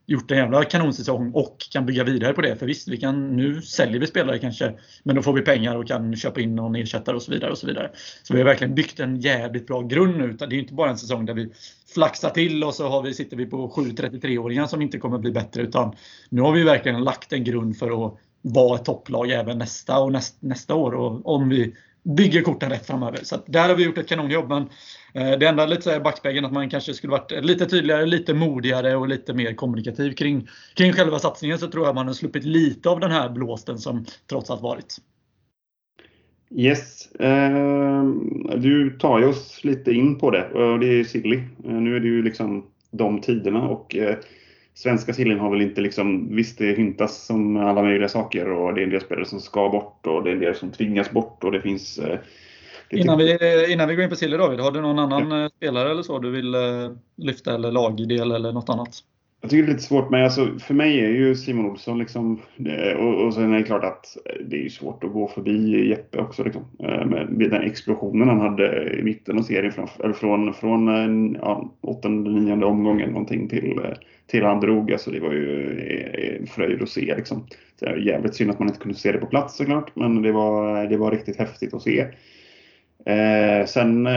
[0.06, 2.56] gjort en jävla kanonsäsong och kan bygga vidare på det.
[2.56, 4.72] För visst, vi kan, nu säljer vi spelare kanske,
[5.02, 7.50] men då får vi pengar och kan köpa in någon ersättare och så vidare.
[7.50, 7.90] och Så vidare.
[8.22, 10.32] Så vi har verkligen byggt en jävligt bra grund nu.
[10.32, 11.52] Det är inte bara en säsong där vi
[11.94, 15.30] flaxar till och så har vi, sitter vi på 7 33-åringar som inte kommer bli
[15.30, 15.62] bättre.
[15.62, 15.96] Utan
[16.28, 20.12] nu har vi verkligen lagt en grund för att vara ett topplag även nästa och
[20.12, 20.94] näst, nästa år.
[20.94, 21.74] Och om vi
[22.04, 23.18] bygger korten rätt framöver.
[23.22, 24.48] Så där har vi gjort ett kanonjobb.
[24.48, 24.62] Men
[25.14, 28.96] eh, det enda lite så backspegeln att man kanske skulle varit lite tydligare, lite modigare
[28.96, 32.88] och lite mer kommunikativ kring, kring själva satsningen så tror jag man har sluppit lite
[32.88, 34.96] av den här blåsten som trots allt varit.
[36.56, 37.08] Yes.
[37.20, 41.36] Ehm, du tar ju oss lite in på det och det är Silly.
[41.36, 44.16] Eh, nu är det ju liksom de tiderna och eh,
[44.74, 48.80] svenska sillen har väl inte liksom, visst det hintas som alla möjliga saker och det
[48.80, 51.44] är en del spelare som ska bort och det är en del som tvingas bort
[51.44, 52.18] och det finns eh,
[52.90, 53.38] Innan vi,
[53.72, 55.44] innan vi går in på Silly David, har du någon annan ja.
[55.44, 56.60] Eh, spelare eller så du vill eh,
[57.16, 59.02] lyfta eller lagdel eller något annat?
[59.44, 62.40] Jag tycker det är lite svårt, men alltså, för mig är ju Simon Olsson liksom,
[62.66, 65.88] eh, och, och sen är det klart att eh, det är svårt att gå förbi
[65.88, 66.44] Jeppe också.
[66.44, 66.62] Liksom.
[66.78, 71.74] Eh, med den explosionen han hade i mitten av serien, från, eller från, från ja,
[71.80, 73.80] åttonde, nionde omgången någonting till,
[74.26, 74.92] till han drog.
[74.92, 77.14] Alltså, det var ju en fröjd att se.
[77.16, 77.46] Liksom.
[77.80, 80.86] Så jävligt synd att man inte kunde se det på plats såklart, men det var,
[80.86, 82.00] det var riktigt häftigt att se.
[83.06, 84.08] Eh, sen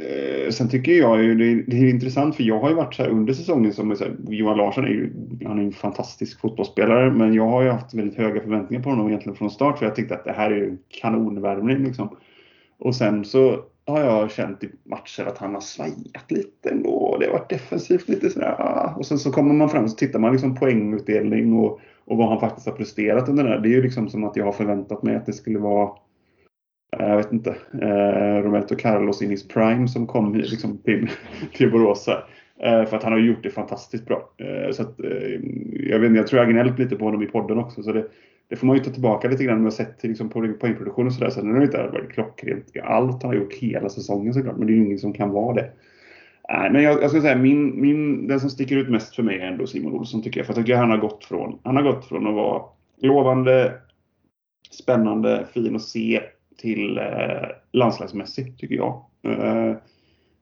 [0.00, 3.02] Eh, sen tycker jag ju det, det, är intressant för jag har ju varit så
[3.02, 5.12] här under säsongen som så här, Johan Larsson är ju
[5.44, 9.08] han är en fantastisk fotbollsspelare men jag har ju haft väldigt höga förväntningar på honom
[9.08, 12.16] egentligen från start för jag tyckte att det här är ju kanonvärmning liksom.
[12.78, 17.16] Och sen så har jag känt i matcher att han har svajat lite ändå.
[17.20, 18.54] Det har varit defensivt lite sådär.
[18.58, 18.94] Ah.
[18.96, 22.28] Och sen så kommer man fram och så tittar man liksom poängutdelning och, och vad
[22.28, 23.58] han faktiskt har presterat under det här.
[23.58, 25.90] Det är ju liksom som att jag har förväntat mig att det skulle vara
[26.90, 27.50] jag vet inte,
[27.82, 31.10] eh, Roberto Carlos in his prime som kom liksom, till,
[31.52, 32.08] till Borås.
[32.62, 34.30] Eh, för att han har gjort det fantastiskt bra.
[34.36, 35.40] Eh, så att, eh,
[35.72, 37.82] jag, vet, jag tror jag gnällt lite på honom i podden också.
[37.82, 38.06] Så det,
[38.48, 39.56] det får man ju ta tillbaka lite grann.
[39.56, 41.30] man har sett liksom, på poängproduktion och sådär.
[41.30, 44.56] Sen har det inte varit klockrent allt han har gjort hela säsongen såklart.
[44.56, 45.70] Men det är ju ingen som kan vara det.
[46.48, 49.38] Nej, men jag, jag ska säga min, min, den som sticker ut mest för mig
[49.40, 50.46] är ändå Simon Olsson tycker jag.
[50.46, 52.62] För jag tycker han har gått från, han har gått från att vara
[53.00, 53.72] lovande,
[54.70, 56.20] spännande, fin att se
[56.60, 59.04] till eh, landslagsmässig, tycker jag.
[59.22, 59.74] Eh,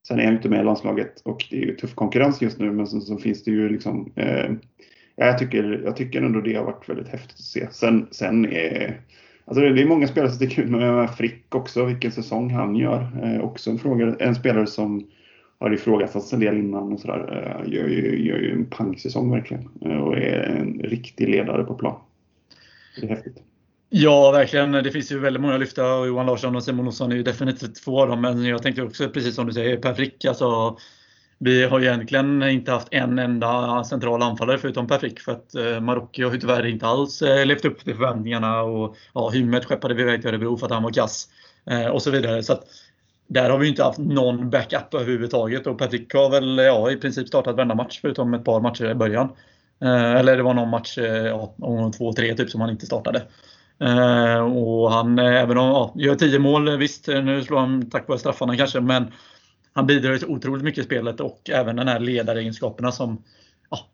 [0.09, 2.73] sen är jag inte med i landslaget och det är ju tuff konkurrens just nu,
[2.73, 4.51] men sen så finns det ju liksom eh,
[5.17, 7.69] jag, tycker, jag tycker ändå det har varit väldigt häftigt att se.
[7.71, 9.01] Sen, sen är
[9.49, 13.07] Alltså det är många spelare som sticker ut med Frick också, vilken säsong han gör.
[13.23, 15.11] Eh, också en, fråga, en spelare som
[15.59, 17.55] har ifrågasatts en del innan och sådär.
[17.65, 21.75] Eh, gör, ju, gör ju en pangsäsong verkligen eh, och är en riktig ledare på
[21.75, 22.01] plan.
[23.01, 23.43] Det är häftigt.
[23.91, 24.73] Ja, verkligen.
[24.73, 27.23] Det finns ju väldigt många att lyfta och Johan Larsson och Simon Olsson är ju
[27.23, 28.21] definitivt två av dem.
[28.21, 30.25] Men jag tänkte också, precis som du säger, Per Frick.
[30.25, 30.79] Alltså,
[31.39, 35.55] vi har ju egentligen inte haft en enda central anfallare förutom Per Frick för att
[35.55, 38.63] eh, Marocko har ju tyvärr inte alls eh, levt upp till förväntningarna.
[38.63, 41.29] Och, ja, Hymmet skeppade vi iväg till Örebro för att han var kass
[41.71, 42.43] eh, och så vidare.
[42.43, 42.65] Så att,
[43.27, 46.97] där har vi inte haft någon backup överhuvudtaget och Per Frick har väl ja, i
[46.97, 49.29] princip startat varenda match förutom ett par matcher i början.
[49.83, 52.87] Eh, eller det var någon match, eh, ja, om två, tre typ som han inte
[52.87, 53.23] startade.
[53.81, 57.91] Eh, och han, eh, även om ja, gör 10 mål, visst eh, nu slår han
[57.91, 59.13] tack vare straffarna kanske, men
[59.73, 63.23] han bidrar otroligt mycket i spelet och även den här ledaregenskaperna som
[63.71, 63.87] ja,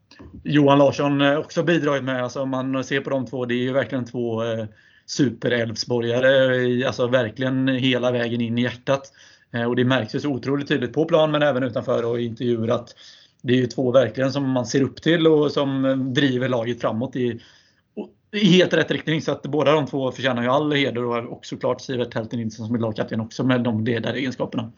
[0.45, 2.23] Johan Larsson eh, också bidragit med.
[2.23, 4.65] Alltså om man ser på de två, det är ju verkligen två eh,
[5.07, 5.67] super
[6.87, 9.13] alltså verkligen hela vägen in i hjärtat.
[9.53, 12.25] Eh, och det märks ju så otroligt tydligt på plan men även utanför och i
[12.25, 12.95] intervjuer att
[13.43, 17.17] det är ju två verkligen som man ser upp till och som driver laget framåt
[17.17, 17.41] i
[18.35, 19.23] i helt rätt riktning.
[19.23, 22.75] Så att båda de två förtjänar ju all heder och såklart Sivert Helten Nilsson som
[22.75, 24.73] är lagkapten också med de ledaregenskaperna.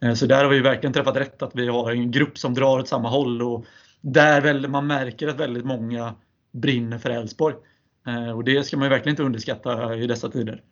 [0.00, 2.78] Eh, så där har vi verkligen träffat rätt att vi har en grupp som drar
[2.78, 3.64] åt samma håll och
[4.00, 6.14] där väl man märker att väldigt många
[6.52, 7.54] brinner för Elfsborg.
[8.06, 10.62] Eh, och det ska man ju verkligen inte underskatta i dessa tider.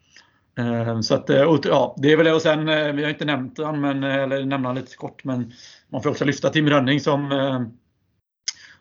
[0.58, 1.28] Eh, så att,
[1.64, 2.32] ja, det är väl det.
[2.32, 5.52] Och sen, vi har inte nämnt han, men, eller nämna lite kort, men
[5.88, 7.32] man får också lyfta Tim Rönning som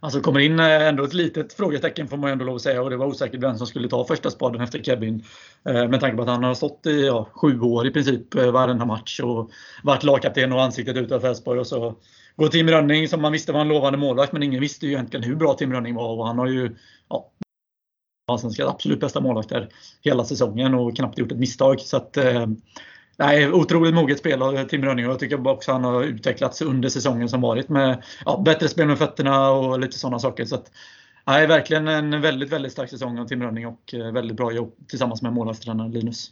[0.03, 2.89] Alltså kommer in eh, ändå ett litet frågetecken får man ändå lov att säga och
[2.89, 5.23] det var osäkert vem som skulle ta första spaden efter Kevin.
[5.65, 8.51] Eh, med tanke på att han har stått i ja, sju år i princip eh,
[8.51, 9.51] varenda match och
[9.83, 11.59] varit lagkapten och ansiktet utåt för Elfsborg.
[11.59, 11.95] Och så
[12.35, 15.23] går Tim Rönning som man visste var en lovande målvakt men ingen visste ju egentligen
[15.23, 16.75] hur bra Tim Rönning var och han har ju
[17.09, 17.31] ja,
[18.31, 19.69] Allsvenskans absolut bästa målvakter
[20.01, 21.79] hela säsongen och knappt gjort ett misstag.
[21.79, 22.17] Så att,
[23.21, 26.62] Nej, otroligt moget spel av Tim Rönning och jag tycker också att han har utvecklats
[26.62, 30.45] under säsongen som varit med ja, bättre spel med fötterna och lite sådana saker.
[30.45, 30.71] Så att,
[31.27, 34.73] nej, verkligen en väldigt, väldigt stark säsong av Tim Rönning och eh, väldigt bra jobb
[34.88, 36.31] tillsammans med målvaktstränaren Linus.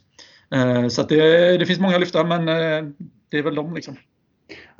[0.54, 2.92] Eh, så det, det, finns många att lyfta men eh,
[3.28, 3.96] det är väl de liksom.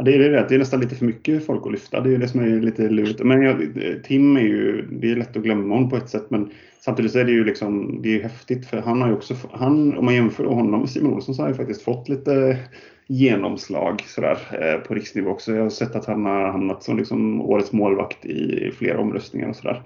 [0.00, 0.46] Ja, det är det.
[0.48, 2.00] Det är nästan lite för mycket folk att lyfta.
[2.00, 3.24] Det är det som är lite lurigt.
[3.24, 3.72] Men jag,
[4.04, 6.26] Tim är ju, det är lätt att glömma honom på ett sätt.
[6.28, 9.34] Men samtidigt så är det ju liksom, det är häftigt för han har ju också,
[9.52, 12.58] han, om man jämför honom med Simon Olsson så har han ju faktiskt fått lite
[13.06, 15.54] genomslag sådär, eh, på riksnivå också.
[15.54, 19.56] Jag har sett att han har hamnat som liksom årets målvakt i flera omröstningar och
[19.56, 19.82] sådär.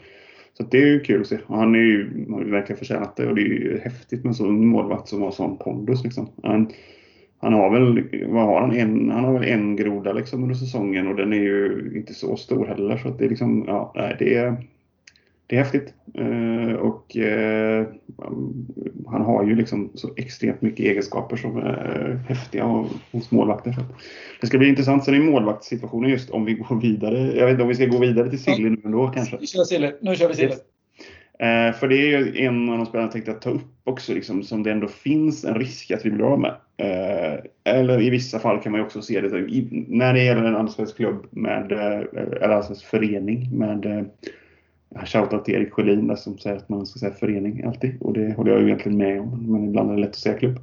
[0.53, 1.38] Så det är ju kul att se.
[1.46, 4.31] Och han är ju, har ju verkligen förtjänat det och det är ju häftigt med
[4.31, 6.05] en sån målvakt som har sån pondus.
[6.05, 6.29] Liksom.
[7.44, 11.09] Han, har väl, vad har han, en, han har väl en groda liksom under säsongen
[11.09, 12.96] och den är ju inte så stor heller.
[12.96, 14.57] Så det är liksom, ja, det är,
[15.46, 15.94] det är häftigt.
[16.14, 17.87] Eh, och eh,
[19.07, 22.64] han har ju liksom så extremt mycket egenskaper som är häftiga
[23.12, 23.72] hos målvakter.
[23.72, 23.80] Så
[24.40, 25.04] det ska bli intressant.
[25.04, 27.18] Sen i målvaktssituationen just om vi går vidare.
[27.37, 29.37] Jag vet inte om vi ska gå vidare till Silly nu ändå kanske.
[29.40, 29.92] Vi kör Silly.
[30.00, 30.54] Nu kör vi Silly.
[31.38, 34.42] Eh, för det är ju en av de spelarna jag tänkte ta upp också, liksom,
[34.42, 36.55] som det ändå finns en risk att vi blir av med.
[36.77, 40.44] Eh, eller i vissa fall kan man ju också se det i, när det gäller
[40.44, 44.05] en allsvensk klubb med, eh, eller allsvensk förening med eh,
[45.05, 47.97] Shoutout till Erik Sjölin som säger att man ska säga förening alltid.
[48.01, 49.53] Och det håller jag ju egentligen med om.
[49.53, 50.59] Men ibland är det lätt att säga klubb.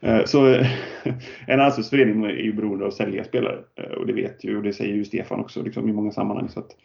[0.00, 0.66] Eh, så eh,
[1.46, 3.58] en allsvensk förening är ju beroende av att sälja spelare.
[3.76, 6.48] Eh, och det vet ju och det säger ju Stefan också liksom, i många sammanhang.
[6.48, 6.76] Så att,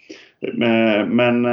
[1.08, 1.46] men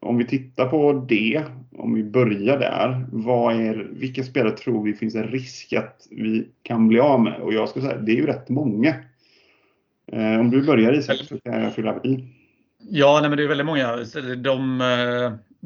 [0.00, 1.42] om vi tittar på det,
[1.76, 3.06] om vi börjar där.
[3.12, 7.40] Vad är, vilka spelare tror vi finns en risk att vi kan bli av med?
[7.40, 8.94] Och jag skulle säga, det är ju rätt många.
[10.40, 12.24] Om du börjar Isak så kan jag fylla i.
[12.78, 13.96] Ja, nej, men det är väldigt många.
[14.36, 14.82] De,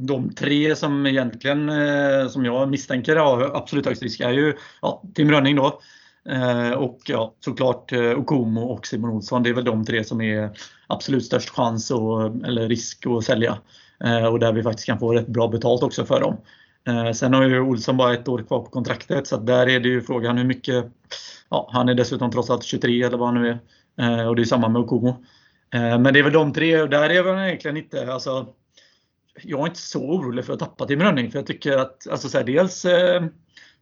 [0.07, 5.03] de tre som egentligen, eh, som jag misstänker har absolut högst risk är ju ja,
[5.15, 5.81] Tim Rönning då.
[6.29, 9.43] Eh, och ja, såklart eh, Okomo och Simon Olsson.
[9.43, 10.51] Det är väl de tre som är
[10.87, 13.59] absolut störst chans och, eller risk att sälja.
[14.05, 16.37] Eh, och där vi faktiskt kan få rätt bra betalt också för dem.
[16.87, 19.89] Eh, sen har ju Olsson bara ett år kvar på kontraktet så där är det
[19.89, 20.85] ju frågan hur mycket
[21.49, 23.59] ja, Han är dessutom trots allt 23 eller vad han nu
[23.97, 24.29] är.
[24.29, 25.25] Och det är samma med Okomo.
[25.73, 28.47] Men det är väl de tre och där är väl egentligen inte, alltså,
[29.43, 32.29] jag är inte så orolig för att tappa Tim Rönning för jag tycker att, alltså
[32.29, 33.23] så här, dels eh,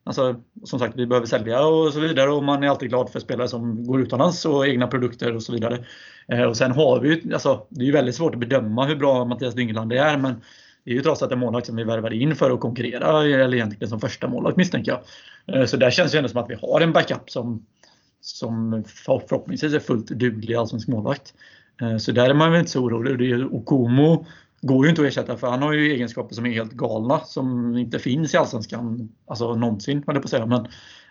[0.08, 3.20] Alltså, som sagt, vi behöver sälja och så vidare och man är alltid glad för
[3.20, 5.84] spelare som går utomlands och egna produkter och så vidare.
[6.28, 8.96] Eh, och sen har vi ju, alltså, det är ju väldigt svårt att bedöma hur
[8.96, 10.34] bra Mattias Dyngeland är men
[10.84, 13.54] det är ju trots allt en målvakt som vi värvade in för att konkurrera, eller
[13.54, 15.00] egentligen som första målvakt misstänker jag.
[15.56, 17.66] Eh, så där känns det ändå som att vi har en backup som,
[18.20, 21.34] som förhoppningsvis är fullt duglig allsvensk målvakt.
[21.82, 23.54] Eh, så där är man väl inte så orolig.
[23.54, 24.26] Okomo
[24.61, 27.77] går ju inte att ersätta för han har ju egenskaper som är helt galna som
[27.77, 30.47] inte finns i Allsvenskan alltså någonsin, höll på att säga.
[30.47, 30.66] Men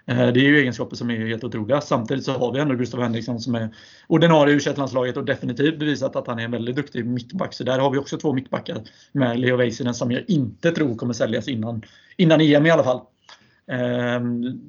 [0.06, 1.82] eh, det är ju egenskaper som är helt otroliga.
[1.82, 3.70] Samtidigt så har vi ändå Gustav Henriksson som är
[4.08, 7.54] ordinarie i u landslaget och definitivt bevisat att han är en väldigt duktig mittback.
[7.54, 8.82] Så där har vi också två mittbackar
[9.12, 11.84] med Leo Väisänen som jag inte tror kommer säljas innan,
[12.18, 13.02] innan EM i alla fall.
[13.72, 14.22] Eh,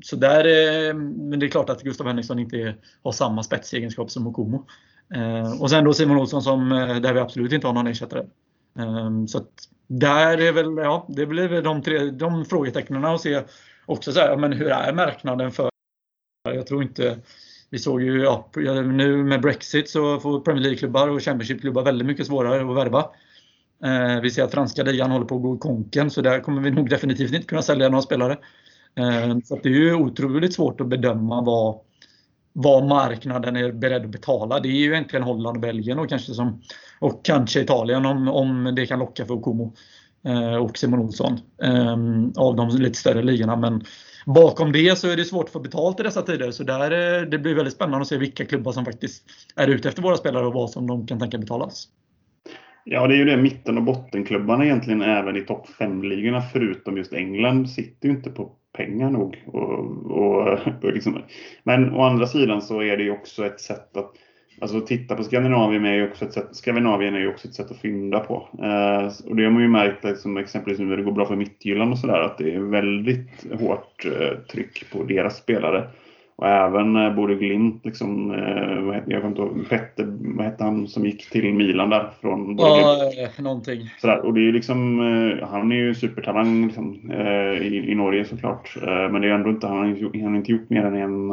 [0.03, 4.27] så där, eh, men det är klart att Gustav Henriksson inte har samma spetsegenskap som
[4.27, 4.67] Okomo.
[5.15, 8.25] Eh, och sen då Simon Olsson som, eh, där vi absolut inte har någon ersättare.
[8.79, 13.21] Ehm, så att där är väl, ja, det blir väl de, tre, de frågetecknen att
[13.21, 13.43] se
[13.87, 15.71] också så här, men hur är marknaden för
[16.45, 17.19] jag tror inte
[17.71, 18.51] vi såg ju ja,
[18.83, 23.11] nu med Brexit så får Premier League-klubbar och Championship-klubbar väldigt mycket svårare att värva.
[23.85, 26.63] Eh, vi ser att franska ligan håller på att gå i konken så där kommer
[26.63, 28.39] vi nog definitivt inte kunna sälja några spelare.
[28.95, 31.81] Eh, så det är ju otroligt svårt att bedöma vad,
[32.61, 34.61] vad marknaden är beredd att betala.
[34.61, 36.63] Det är ju egentligen Holland och Belgien och kanske, som,
[37.01, 39.75] och kanske Italien om, om det kan locka för Okomo
[40.27, 41.97] eh, och Simon Olsson eh,
[42.37, 43.57] av de lite större ligorna.
[43.57, 43.83] Men
[44.27, 46.51] bakom det så är det svårt att få betalt i dessa tider.
[46.51, 49.25] Så där, eh, det blir väldigt spännande att se vilka klubbar som faktiskt
[49.57, 51.89] är ute efter våra spelare och vad som de kan tänka betalas.
[52.85, 53.37] Ja, det är ju det.
[53.37, 58.53] Mitten och bottenklubbarna egentligen även i topp 5-ligorna förutom just England sitter ju inte på
[58.77, 59.45] pengar nog.
[59.47, 59.79] Och,
[60.11, 61.23] och, och liksom.
[61.63, 64.15] Men å andra sidan så är det ju också ett sätt att
[64.61, 67.71] Alltså titta på Skandinavien är ju också ett sätt, Skandinavien är ju också ett sätt
[67.71, 68.49] att fynda på.
[68.63, 71.37] Eh, och det har man ju märkt liksom, exempelvis nu när det går bra för
[71.37, 75.89] Midtjylland och sådär att det är väldigt hårt eh, tryck på deras spelare.
[76.39, 80.47] Och även eh, Bode Glimt, liksom, eh, vad hette, jag kommer inte ihåg, Petter, vad
[80.47, 82.11] hette han som gick till Milan där?
[82.21, 83.91] Från ja, eh, någonting.
[84.01, 84.27] Sådär.
[84.27, 84.99] Och det är liksom,
[85.51, 87.13] han är ju supertalang liksom,
[87.63, 88.77] i, i Norge såklart.
[88.83, 91.29] Men det är ändå inte, han, har, han har inte gjort mer än en,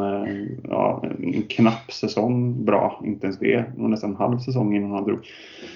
[0.64, 3.02] ja, en knapp säsong bra.
[3.06, 3.66] Inte ens det.
[3.78, 5.20] Och nästan en halv säsong innan han drog.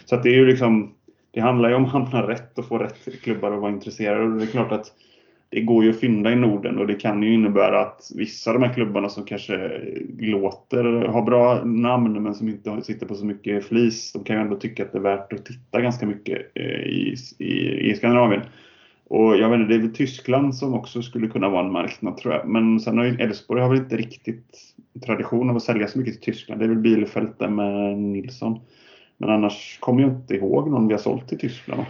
[0.06, 0.94] Så att det är ju liksom,
[1.32, 4.24] det handlar ju om att hamna rätt och få rätt klubbar att vara intresserade.
[4.24, 4.94] Och det är klart att
[5.50, 8.60] det går ju att fynda i Norden och det kan ju innebära att vissa av
[8.60, 9.82] de här klubbarna som kanske
[10.20, 14.42] låter har bra namn men som inte sitter på så mycket flis, de kan ju
[14.42, 18.42] ändå tycka att det är värt att titta ganska mycket eh, i, i, i Skandinavien.
[19.08, 22.18] Och jag vet inte, det är väl Tyskland som också skulle kunna vara en marknad
[22.18, 22.48] tror jag.
[22.48, 24.58] Men sen har ju Elfsborg har väl inte riktigt
[25.06, 26.62] tradition av att sälja så mycket till Tyskland.
[26.62, 28.60] Det är väl Bielefeld där med Nilsson.
[29.18, 31.86] Men annars kommer jag inte ihåg någon vi har sålt till Tyskland.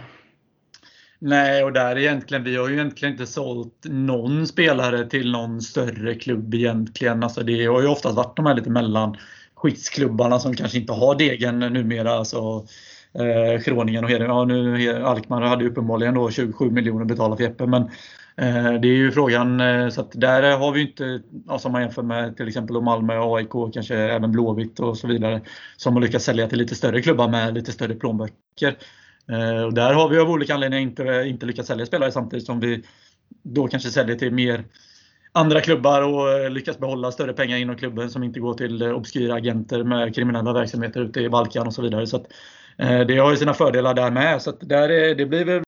[1.22, 6.14] Nej, och där egentligen, vi har ju egentligen inte sålt någon spelare till någon större
[6.14, 7.22] klubb egentligen.
[7.22, 9.16] Alltså det har ju oftast varit de här lite mellan
[9.54, 12.12] skitsklubbarna som kanske inte har degen numera.
[12.12, 12.66] Alltså,
[13.12, 14.26] eh, Groningen och Heden.
[14.26, 17.66] Ja, nu, Alkmaar hade ju uppenbarligen då 27 miljoner betalat för Jeppe.
[17.66, 17.82] Men
[18.36, 19.60] eh, det är ju frågan.
[19.60, 23.14] Eh, så att där har vi inte, alltså om man jämför med till exempel Malmö,
[23.20, 25.40] AIK, kanske även Blåvitt och så vidare.
[25.76, 28.76] Som har lyckats sälja till lite större klubbar med lite större plånböcker.
[29.30, 32.60] Eh, och där har vi av olika anledningar inte, inte lyckats sälja spelare samtidigt som
[32.60, 32.84] vi
[33.42, 34.64] då kanske säljer till mer
[35.32, 38.90] andra klubbar och eh, lyckas behålla större pengar inom klubben som inte går till eh,
[38.90, 42.06] obskyra agenter med kriminella verksamheter ute i Balkan och så vidare.
[42.06, 42.26] Så att,
[43.08, 44.42] det har ju sina fördelar där med.
[44.42, 45.62] Så där är, det blir väl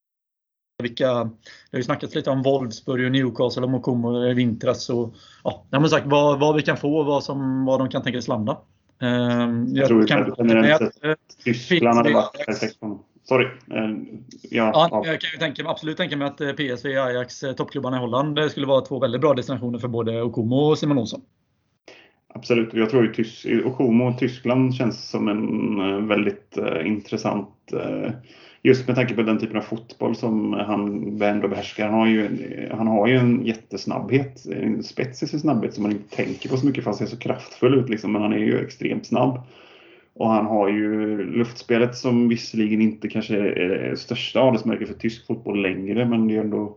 [0.83, 4.91] vilka, det har ju snackats lite om Wolfsburg och Newcastle och Mokomo i vintras.
[4.91, 7.89] Och, ja, jag har sagt vad, vad vi kan få och vad, som, vad de
[7.89, 8.59] kan tänkas landa.
[8.99, 12.79] Jag, jag tror kan, generellt sett Tyskland hade varit perfekt
[13.25, 13.47] Sorry.
[13.71, 14.07] Ehm,
[14.43, 17.97] ja, ja, jag kan ju tänka, absolut tänka mig att eh, PSV, Ajax, eh, toppklubbarna
[17.97, 21.21] i Holland skulle vara två väldigt bra destinationer för både Okomo och Simon Olsson.
[22.35, 22.75] Absolut.
[22.75, 27.73] Jag tror att Okomo och Tyskland känns som en väldigt intressant
[28.65, 31.89] Just med tanke på den typen av fotboll som han ändå behärskar.
[31.89, 32.29] Han har ju,
[32.73, 36.57] han har ju en jättesnabbhet, en spets i sin snabbhet som man inte tänker på
[36.57, 37.89] så mycket för han ser så kraftfull ut.
[37.89, 39.41] Liksom, men han är ju extremt snabb.
[40.15, 45.63] Och han har ju luftspelet som visserligen inte kanske är största adelsmärket för tysk fotboll
[45.63, 46.77] längre, men det är ändå,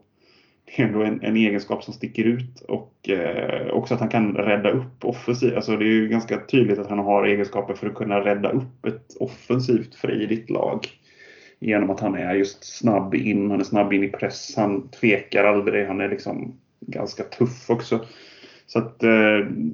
[0.65, 2.61] det är ändå en, en egenskap som sticker ut.
[2.61, 5.55] Och eh, också att han kan rädda upp offensivt.
[5.55, 8.85] Alltså det är ju ganska tydligt att han har egenskaper för att kunna rädda upp
[8.85, 10.87] ett offensivt fridigt lag
[11.59, 15.43] genom att han är just snabb in, han är snabb in i press, han tvekar
[15.43, 18.05] aldrig, han är liksom ganska tuff också.
[18.67, 19.09] Så att eh,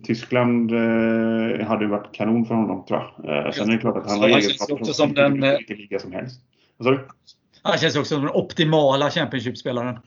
[0.03, 3.45] Tyskland eh, hade varit kanon för honom tror jag.
[3.45, 6.11] Eh, sen är det klart att han har egenskaper som, som den, vilken liga som
[6.11, 6.41] helst.
[7.61, 9.99] Han känns också som den optimala Championship-spelaren.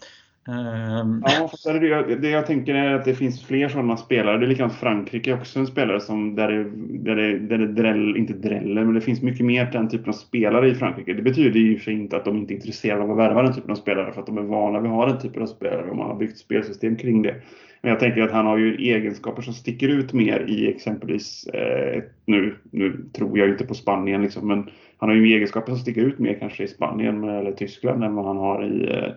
[0.49, 4.39] Ehm, ja, fast det, jag, det jag tänker är att det finns fler sådana spelare.
[4.39, 6.65] Det är likadant Frankrike också en spelare som där det,
[6.99, 10.13] där det, där det dräll, inte dräller, men det finns mycket mer den typen av
[10.13, 11.15] spelare i Frankrike.
[11.15, 13.55] Det betyder ju för sig inte att de inte är intresserade av att värva den
[13.55, 15.91] typen av spelare för att de är vana vid att ha den typen av spelare
[15.91, 17.35] och man har byggt spelsystem kring det.
[17.83, 22.03] Men jag tänker att han har ju egenskaper som sticker ut mer i exempelvis, eh,
[22.27, 26.03] nu, nu tror jag inte på Spanien liksom, men han har ju egenskaper som sticker
[26.03, 29.13] ut mer kanske i Spanien eller Tyskland än vad han har i eh,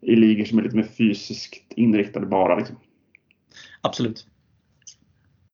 [0.00, 2.56] i ligor som är lite mer fysiskt inriktade bara.
[2.56, 2.76] Liksom.
[3.80, 4.26] Absolut.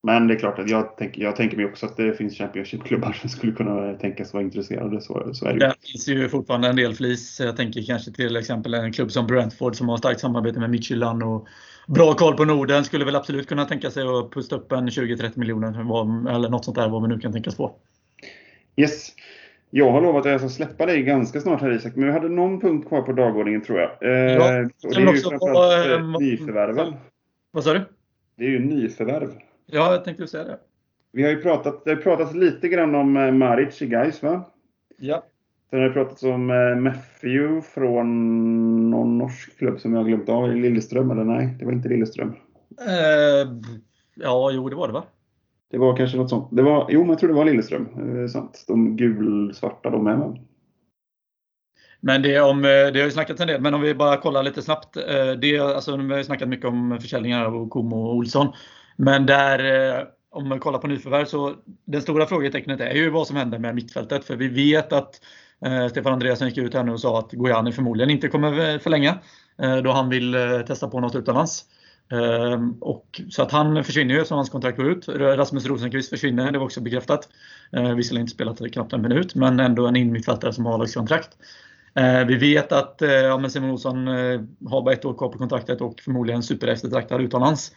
[0.03, 3.12] Men det är klart att jag tänker, jag tänker mig också att det finns Championship-klubbar
[3.12, 5.01] som skulle kunna tänkas vara intresserade.
[5.01, 7.40] Så, så är det, det finns ju fortfarande en del flis.
[7.40, 11.22] Jag tänker kanske till exempel en klubb som Brentford som har starkt samarbete med Midtjylland
[11.22, 11.47] och
[11.86, 12.84] bra koll på Norden.
[12.84, 15.68] Skulle väl absolut kunna tänka sig att pusta upp en 20-30 miljoner
[16.36, 17.76] eller något sånt där vad man nu kan tänkas få.
[18.76, 19.12] Yes.
[19.71, 22.29] Jag har lovat att jag ska släppa dig ganska snart här Isak, men vi hade
[22.29, 23.91] någon punkt kvar på dagordningen tror jag.
[24.01, 26.95] Eh, ja, och det är ju framförallt eh, äh, nyförvärven.
[27.51, 27.81] Vad sa du?
[28.37, 29.31] Det är ju nyförvärv.
[29.67, 30.59] Ja, jag tänkte säga det.
[31.12, 34.45] Vi har ju pratat, det har pratats lite grann om eh, Maric i Gais va?
[34.99, 35.25] Ja.
[35.71, 40.29] Sen har det pratats om eh, Matthew från någon norsk klubb som jag har glömt
[40.29, 40.57] av.
[40.57, 41.57] Lilleström eller nej?
[41.59, 42.35] Det var inte Lilleström.
[42.87, 43.53] Eh,
[44.15, 45.05] ja, jo det var det va?
[45.75, 46.49] Det var kanske något sånt.
[46.51, 47.89] Det var, jo, men jag tror det var Lilleström.
[48.22, 48.64] Eh, sant.
[48.68, 50.39] De gulsvarta de är med.
[52.01, 54.43] Men det, om, eh, det har ju snackats en del, men om vi bara kollar
[54.43, 54.97] lite snabbt.
[54.97, 58.53] Eh, det, alltså, vi har ju snackat mycket om försäljningar av Komo och Olsson.
[58.97, 61.55] Men där, eh, om man kollar på nyförvärv så
[61.85, 64.25] det stora frågetecknet är ju vad som händer med mittfältet.
[64.25, 65.20] För vi vet att
[65.66, 69.18] eh, Stefan Andreasson gick ut här nu och sa att Gojani förmodligen inte kommer förlänga.
[69.62, 71.64] Eh, då han vill eh, testa på något utomlands.
[72.12, 75.09] Ehm, och, så att han försvinner ju som hans kontrakt går ut.
[75.09, 77.28] Rasmus Rosenqvist försvinner, det var också bekräftat.
[77.72, 81.30] Ehm, visserligen inte spelat knappt en minut, men ändå en inmittfältare som har kontrakt.
[81.94, 85.28] Ehm, vi vet att eh, ja, men Simon Olsson eh, har bara ett år kvar
[85.28, 87.72] på kontraktet och förmodligen supereftertraktad utomlands.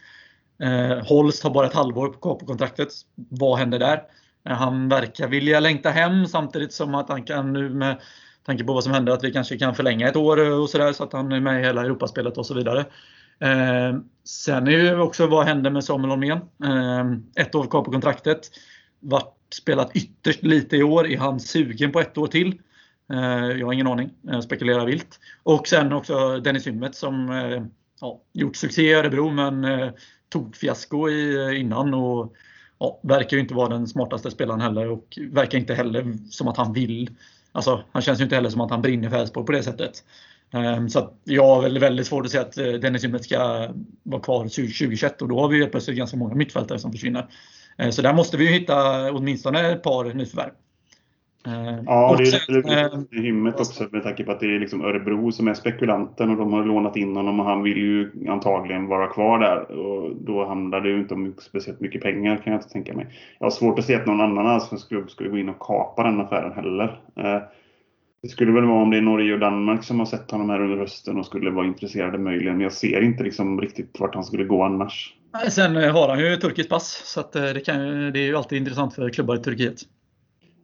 [1.03, 2.87] Holst har bara ett halvår kvar på kontraktet.
[3.15, 4.01] Vad händer där?
[4.43, 8.01] han verkar vilja längta hem samtidigt som att han kan nu med
[8.45, 11.03] tanke på vad som händer att vi kanske kan förlänga ett år och sådär så
[11.03, 12.85] att han är med i hela Europaspelet och så vidare.
[13.39, 16.39] Eh, sen är ju också vad händer med Samuel Holmén?
[16.63, 18.51] Eh, ett år kvar på kontraktet.
[18.99, 21.07] Vart spelat ytterst lite i år.
[21.07, 22.61] Är han sugen på ett år till?
[23.13, 24.09] Eh, jag har ingen aning.
[24.21, 25.19] Jag spekulerar vilt.
[25.43, 27.63] Och sen också Dennis Ymmet som eh,
[28.01, 29.89] ja, gjort succé i Örebro men eh,
[30.29, 31.93] tog fiasko i, eh, innan.
[31.93, 32.33] Och,
[32.79, 36.57] ja, verkar ju inte vara den smartaste spelaren heller och verkar inte heller som att
[36.57, 37.09] han vill.
[37.51, 40.03] Alltså, han känns ju inte heller som att han brinner för Elfsborg på det sättet.
[40.53, 43.67] Ehm, så jag har väldigt, väldigt svårt att se att eh, Dennis Ymmet ska
[44.03, 47.25] vara kvar 2021 och då har vi helt plötsligt ganska många mittfältare som försvinner.
[47.77, 50.51] Ehm, så där måste vi hitta åtminstone ett par nyförvärv.
[51.47, 54.85] Ehm, ja, och det är lite hymmet också med tanke på att det är liksom
[54.85, 58.87] Örebro som är spekulanten och de har lånat in honom och han vill ju antagligen
[58.87, 59.71] vara kvar där.
[59.71, 63.07] Och då handlar det ju inte om speciellt mycket pengar kan jag inte tänka mig.
[63.39, 66.03] Jag har svårt att se att någon annan allsvensk klubb skulle gå in och kapa
[66.03, 66.99] den affären heller.
[68.21, 70.61] Det skulle väl vara om det är Norge och Danmark som har sett honom här
[70.61, 72.53] under hösten och skulle vara intresserade möjligen.
[72.53, 75.13] Men jag ser inte liksom riktigt vart han skulle gå annars.
[75.49, 77.79] Sen har han ju turkiskt pass så eh, det, kan,
[78.13, 79.81] det är ju alltid intressant för klubbar i Turkiet.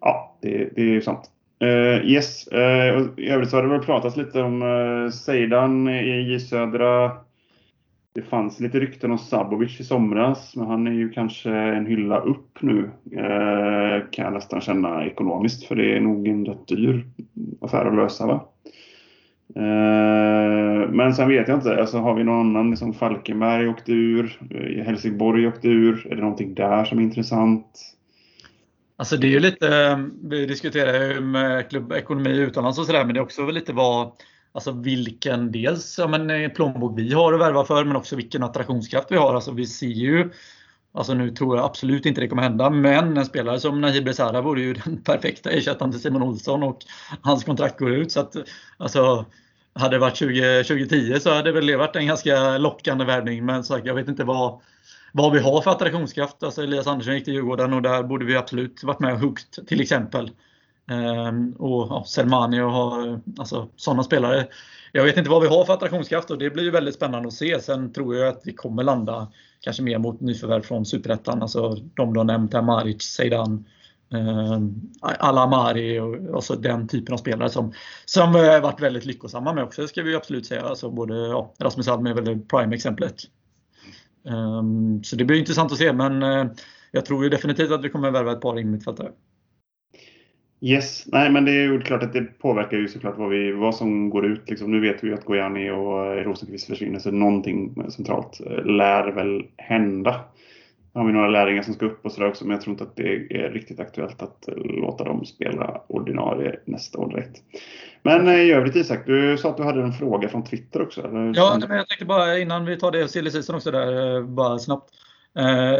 [0.01, 1.29] Ja, det, det är ju sant.
[1.63, 6.31] Uh, yes, uh, i övrigt så har det väl pratats lite om uh, Seidan i
[6.31, 7.11] J Södra
[8.13, 12.19] det fanns lite rykten om Sabovic i somras, men han är ju kanske en hylla
[12.19, 12.91] upp nu.
[13.11, 17.05] Eh, kan jag nästan känna ekonomiskt, för det är nog en rätt dyr
[17.61, 18.25] affär att lösa.
[18.27, 18.49] Va?
[19.55, 24.39] Eh, men sen vet jag inte, alltså, har vi någon annan, liksom Falkenberg åkte ur,
[24.49, 26.07] eh, Helsingborg åkte ur.
[26.11, 27.95] Är det någonting där som är intressant?
[28.95, 33.13] Alltså det är ju lite, eh, vi diskuterar ju med klubbekonomi utomlands och sådär, men
[33.13, 34.11] det är också lite vad,
[34.53, 38.43] alltså vilken dels ja, men, eh, plånbok vi har att värva för, men också vilken
[38.43, 39.35] attraktionskraft vi har.
[39.35, 40.29] Alltså vi ser ju
[40.95, 44.41] Alltså nu tror jag absolut inte det kommer hända, men en spelare som Najib Besara
[44.41, 46.79] vore ju den perfekta ersättaren till Simon Olsson och
[47.21, 48.11] hans kontrakt går ut.
[48.11, 48.35] Så att,
[48.77, 49.25] alltså,
[49.73, 53.45] hade det varit 20, 2010 så hade väl det varit en ganska lockande värvning.
[53.45, 54.61] Men sagt, jag vet inte vad,
[55.11, 56.43] vad vi har för attraktionskraft.
[56.43, 59.67] Alltså Elias Andersson gick till Djurgården och där borde vi absolut varit med och huggt
[59.67, 60.31] till exempel.
[60.91, 64.47] Ehm, och ja, Selmani och ha, alltså, sådana spelare.
[64.91, 67.33] Jag vet inte vad vi har för attraktionskraft och det blir ju väldigt spännande att
[67.33, 67.61] se.
[67.61, 69.31] Sen tror jag att vi kommer landa
[69.61, 71.41] kanske mer mot nyförvärv från Superettan.
[71.41, 73.65] Alltså de du har nämnt här, Maric, Zeidan,
[74.13, 74.59] eh,
[75.01, 77.73] Alamari och, och så den typen av spelare som,
[78.05, 80.61] som har varit väldigt lyckosamma med också, det ska vi absolut säga.
[80.61, 83.15] Alltså både, ja, Rasmus Alm är väl det prime-exemplet.
[84.23, 86.45] Um, ehm, så det blir intressant att se, men eh,
[86.91, 89.11] jag tror ju definitivt att vi kommer värva ett par innermittfältare.
[90.65, 93.75] Yes, nej men det är ju klart att det påverkar ju såklart vad, vi, vad
[93.75, 94.49] som går ut.
[94.49, 99.11] Liksom, nu vet vi ju att Gojani och Rosenqvist försvinner så någonting centralt eh, lär
[99.11, 100.21] väl hända.
[100.93, 102.83] Nu har vi några lärlingar som ska upp och sådär också men jag tror inte
[102.83, 107.41] att det är riktigt aktuellt att eh, låta dem spela ordinarie nästa år direkt.
[108.03, 111.01] Men eh, i övrigt Isak, du sa att du hade en fråga från Twitter också?
[111.01, 111.33] Eller?
[111.35, 114.89] Ja, men jag tänkte bara innan vi tar det silly också där, bara snabbt.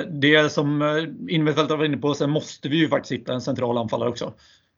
[0.09, 0.81] Det som
[1.29, 4.33] innermittfältare var inne på, sen måste vi ju faktiskt hitta en central anfallare också.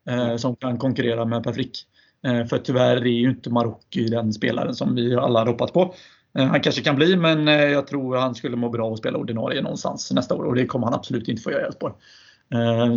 [0.08, 1.78] Eh, som kan konkurrera med Per Frick.
[2.26, 5.94] Eh, för tyvärr är ju inte Marocko den spelaren som vi alla har hoppats på.
[6.38, 9.62] Eh, han kanske kan bli, men jag tror han skulle må bra att spela ordinarie
[9.62, 11.94] någonstans nästa år och det kommer han absolut inte få göra i Elfsborg.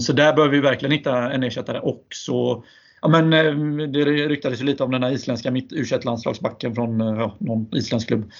[0.02, 2.64] Så där behöver vi verkligen hitta en ersättare också.
[3.02, 3.30] Ja, men
[3.94, 8.08] det ryktades ju lite om den här isländska mitt u landslagsbacken från ja, någon isländsk
[8.08, 8.32] klubb.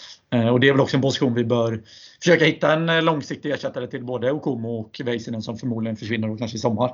[0.52, 1.82] Och det är väl också en position vi bör
[2.20, 6.58] försöka hitta en långsiktig ersättare till både Okomo och Väisänen som förmodligen försvinner och kanske
[6.58, 6.92] i sommar.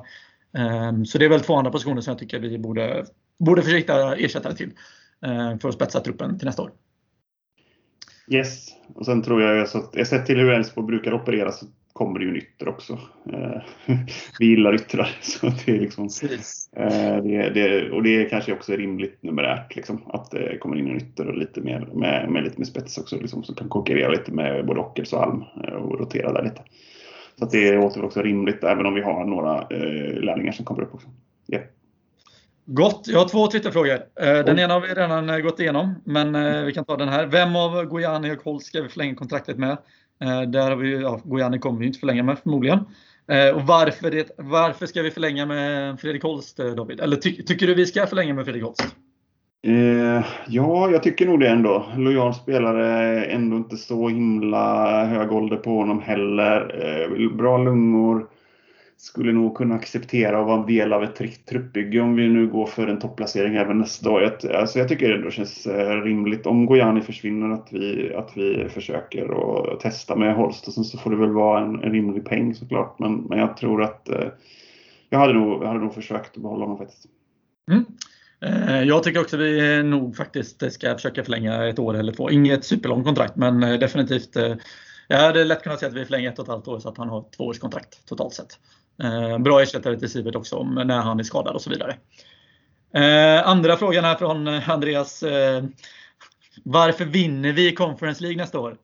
[0.56, 3.04] Ehm, så det är väl två andra positioner som jag tycker vi borde,
[3.38, 4.70] borde försöka ersätta till
[5.26, 6.70] ehm, för att spetsa truppen till nästa år.
[8.28, 12.24] Yes, och sen tror jag, att, sett till hur Elfsborg brukar operera så kommer det
[12.24, 12.98] ju en ytter också.
[13.32, 13.60] Ehm,
[14.38, 15.16] vi gillar yttrar.
[15.20, 16.08] Så det är liksom,
[17.22, 20.96] det, det, och det är kanske också rimligt numerärt liksom, att det kommer in en
[20.96, 24.32] ytter och lite mer, med, med lite mer spets också liksom, som kan konkurrera lite
[24.32, 26.62] med både Ockels och Alm eh, och rotera där lite.
[27.38, 30.82] Så att det låter också rimligt även om vi har några eh, lärlingar som kommer
[30.82, 31.08] upp också.
[31.52, 31.64] Yeah.
[32.68, 33.04] Gott!
[33.08, 33.98] Jag har två Twitterfrågor.
[34.20, 37.08] Eh, den ena har vi redan eh, gått igenom, men eh, vi kan ta den
[37.08, 37.26] här.
[37.26, 39.76] Vem av Gojani och Holt ska vi förlänga kontraktet med?
[40.48, 42.78] Där har vi, ja, Gojani kommer vi inte förlänga med förmodligen.
[43.54, 47.00] Och varför, det, varför ska vi förlänga med Fredrik Holst, David?
[47.00, 48.96] Eller ty, tycker du vi ska förlänga med Fredrik Holst?
[49.66, 51.86] Eh, ja, jag tycker nog det ändå.
[51.96, 56.84] Lojal spelare, ändå inte så himla hög ålder på honom heller.
[56.84, 58.26] Eh, bra lungor.
[58.96, 62.66] Skulle nog kunna acceptera att vara en del av ett truppbygge om vi nu går
[62.66, 64.22] för en topplacering även nästa år.
[64.22, 68.36] Jag, alltså jag tycker det ändå känns eh, rimligt om Gojani försvinner att vi, att
[68.36, 69.28] vi försöker
[69.72, 72.54] att testa med Holst och sen så får det väl vara en, en rimlig peng
[72.54, 72.98] såklart.
[72.98, 74.28] Men, men jag tror att eh,
[75.10, 77.06] jag hade nog, jag hade nog försökt att behålla honom faktiskt.
[77.70, 77.84] Mm.
[78.40, 82.30] Eh, jag tycker också vi eh, nog faktiskt ska försöka förlänga ett år eller två.
[82.30, 84.36] Inget superlångt kontrakt men eh, definitivt.
[85.08, 86.98] Jag hade lätt kunnat säga att vi förlänger ett och ett halvt år så att
[86.98, 88.58] han har två års kontrakt totalt sett.
[89.40, 91.96] Bra ersättare till Sivert också när han är skadad och så vidare.
[93.44, 95.24] Andra frågan här från Andreas.
[96.62, 98.76] Varför vinner vi Conference League nästa år?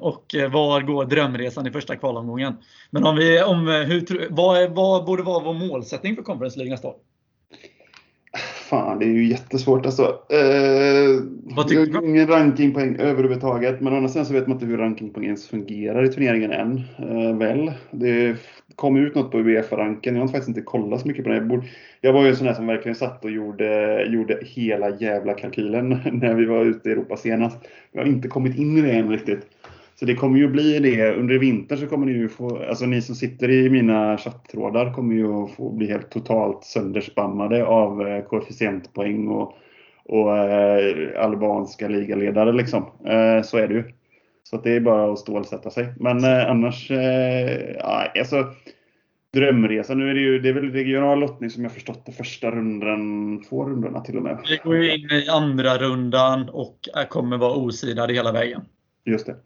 [0.00, 2.56] Och var går drömresan i första kvalomgången?
[2.90, 6.88] Men om vi, om, hur, vad, vad borde vara vår målsättning för Conference League nästa
[6.88, 6.96] år?
[8.74, 10.02] Fan, det är ju jättesvårt alltså.
[10.30, 11.22] Eh,
[11.56, 12.08] Vad tycker du?
[12.08, 13.80] Ingen rankingpoäng överhuvudtaget.
[13.80, 16.82] Men å andra sidan så vet man inte hur rankingpoängen fungerar i turneringen än.
[16.98, 17.72] Eh, väl.
[17.90, 18.36] Det
[18.74, 20.14] kom ut något på Uefa-ranken.
[20.14, 21.62] Jag har faktiskt inte kollat så mycket på det.
[22.00, 25.88] Jag var ju en sån där som verkligen satt och gjorde, gjorde hela jävla kalkylen
[26.12, 27.58] när vi var ute i Europa senast.
[27.92, 29.46] Jag har inte kommit in i det än riktigt.
[29.94, 31.14] Så det kommer ju bli det.
[31.14, 35.14] Under vintern så kommer ni ju få, alltså ni som sitter i mina chattrådar kommer
[35.14, 39.54] ju att få bli helt totalt sönderspammade av eh, koefficientpoäng och,
[40.04, 42.82] och eh, albanska ligaledare liksom.
[43.06, 43.84] Eh, så är det ju.
[44.42, 45.88] Så det är bara att stålsätta sig.
[46.00, 48.44] Men eh, annars, eh, ja, alltså
[49.32, 49.94] drömresa.
[49.94, 53.42] Nu är det ju det är väl regional lottning som jag förstått det första rundan,
[53.48, 54.38] två rundorna till och med.
[54.48, 58.60] Vi går in i andra rundan och eh, kommer vara osidade hela vägen.
[59.04, 59.36] Just det.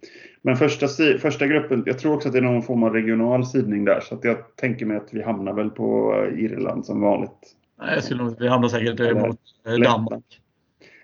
[0.42, 0.88] Men första,
[1.18, 4.00] första gruppen, jag tror också att det är någon form av regional sidning där.
[4.00, 7.56] Så att jag tänker mig att vi hamnar väl på Irland som vanligt.
[7.78, 10.40] Nej, jag skulle nog, vi hamnar säkert Eller, mot eh, Danmark.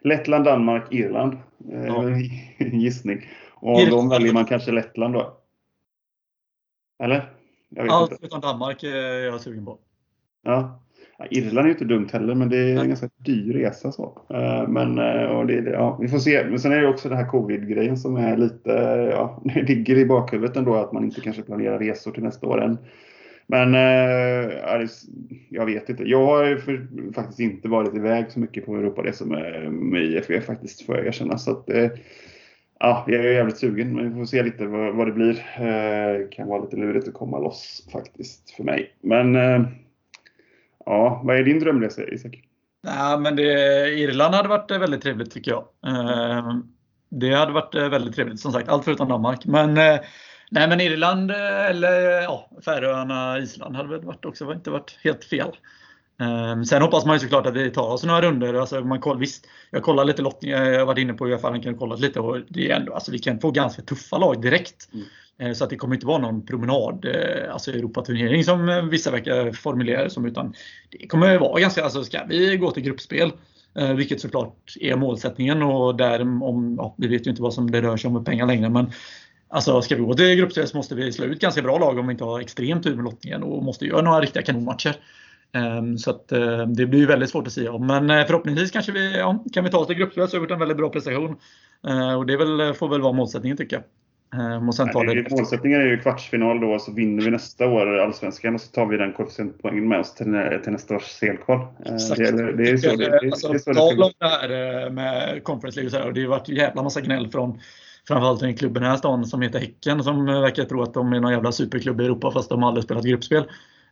[0.00, 1.38] Lettland, Danmark, Irland.
[1.58, 2.04] Ja.
[2.58, 3.28] Gissning.
[3.54, 5.36] Och av dem väljer man kanske Lettland då?
[7.02, 7.32] Eller?
[7.88, 9.78] Allt utom Danmark är jag sugen på.
[10.42, 10.83] Ja.
[11.30, 13.92] Irland är ju inte dumt heller, men det är en ganska dyr resa.
[13.92, 14.22] Så.
[14.30, 16.44] Eh, men eh, det, ja, vi får se.
[16.44, 18.70] Men sen är det också den här covid-grejen som är lite,
[19.10, 22.62] ja, det ligger i bakhuvudet ändå att man inte kanske planerar resor till nästa år
[22.62, 22.78] än.
[23.46, 24.88] Men äh,
[25.48, 26.04] jag vet inte.
[26.04, 30.96] Jag har faktiskt inte varit iväg så mycket på Europaresor med, med IFF faktiskt, får
[30.96, 31.38] jag erkänna.
[31.38, 31.90] Så att, äh,
[32.80, 35.34] ja, jag är jävligt sugen, men vi får se lite vad, vad det blir.
[36.18, 38.94] Det kan vara lite lurigt att komma loss faktiskt för mig.
[39.00, 39.36] Men
[40.86, 42.40] Ja, vad är din drömresa Isak?
[42.86, 45.64] Ja, men det, Irland hade varit väldigt trevligt tycker jag.
[45.86, 46.56] Eh,
[47.10, 49.44] det hade varit väldigt trevligt som sagt, allt förutom Danmark.
[49.44, 50.00] Men, eh,
[50.50, 55.24] nej, men Irland eh, eller ja, Färöarna, Island hade väl varit också inte varit helt
[55.24, 55.56] fel.
[56.68, 58.54] Sen hoppas man ju såklart att vi tar oss några runder.
[58.54, 61.78] Alltså man koll, visst, jag kollar lite lottning, jag har varit inne på Uefa-ranken och
[61.78, 64.88] kollat lite och det är ändå, alltså vi kan få ganska tuffa lag direkt.
[64.92, 65.06] Mm.
[65.38, 69.10] Eh, så att det kommer inte vara någon promenad, eh, alltså Europaturnering som eh, vissa
[69.10, 70.26] verkar formulera det som.
[70.26, 70.54] Utan
[70.90, 73.32] det kommer vara ganska, alltså ska vi gå till gruppspel,
[73.96, 77.82] vilket såklart är målsättningen och där om, ja, vi vet ju inte vad som det
[77.82, 78.68] rör sig om med pengar längre.
[78.68, 78.92] Men
[79.48, 82.06] alltså ska vi gå till gruppspel så måste vi slå ut ganska bra lag om
[82.06, 84.96] vi inte har extrem tur med lottningen och måste göra några riktiga kanonmatcher.
[85.52, 86.28] Ehm, så att
[86.76, 87.86] det blir väldigt svårt att säga om.
[87.86, 90.52] Men förhoppningsvis kanske vi, ja, kan vi ta oss till gruppspel så har vi gjort
[90.52, 91.36] en väldigt bra prestation.
[92.18, 93.84] Och det väl, får väl vara målsättningen tycker jag.
[94.38, 97.98] Um, och sen tar det målsättningen är ju kvartsfinal då, så vinner vi nästa år
[97.98, 101.58] Allsvenskan och så tar vi den koefficientpoängen med oss till, till nästa års CL-kval.
[101.58, 101.66] Uh,
[102.16, 104.84] det, det, är så det, det, alltså, det, är så det Tal om det här
[104.84, 107.60] eh, med Conference League och så här, och det har varit jävla massa gnäll från
[108.08, 111.32] framförallt den klubben här stan som heter Häcken som verkar tro att de är någon
[111.32, 113.44] jävla superklubb i Europa fast de har aldrig spelat gruppspel.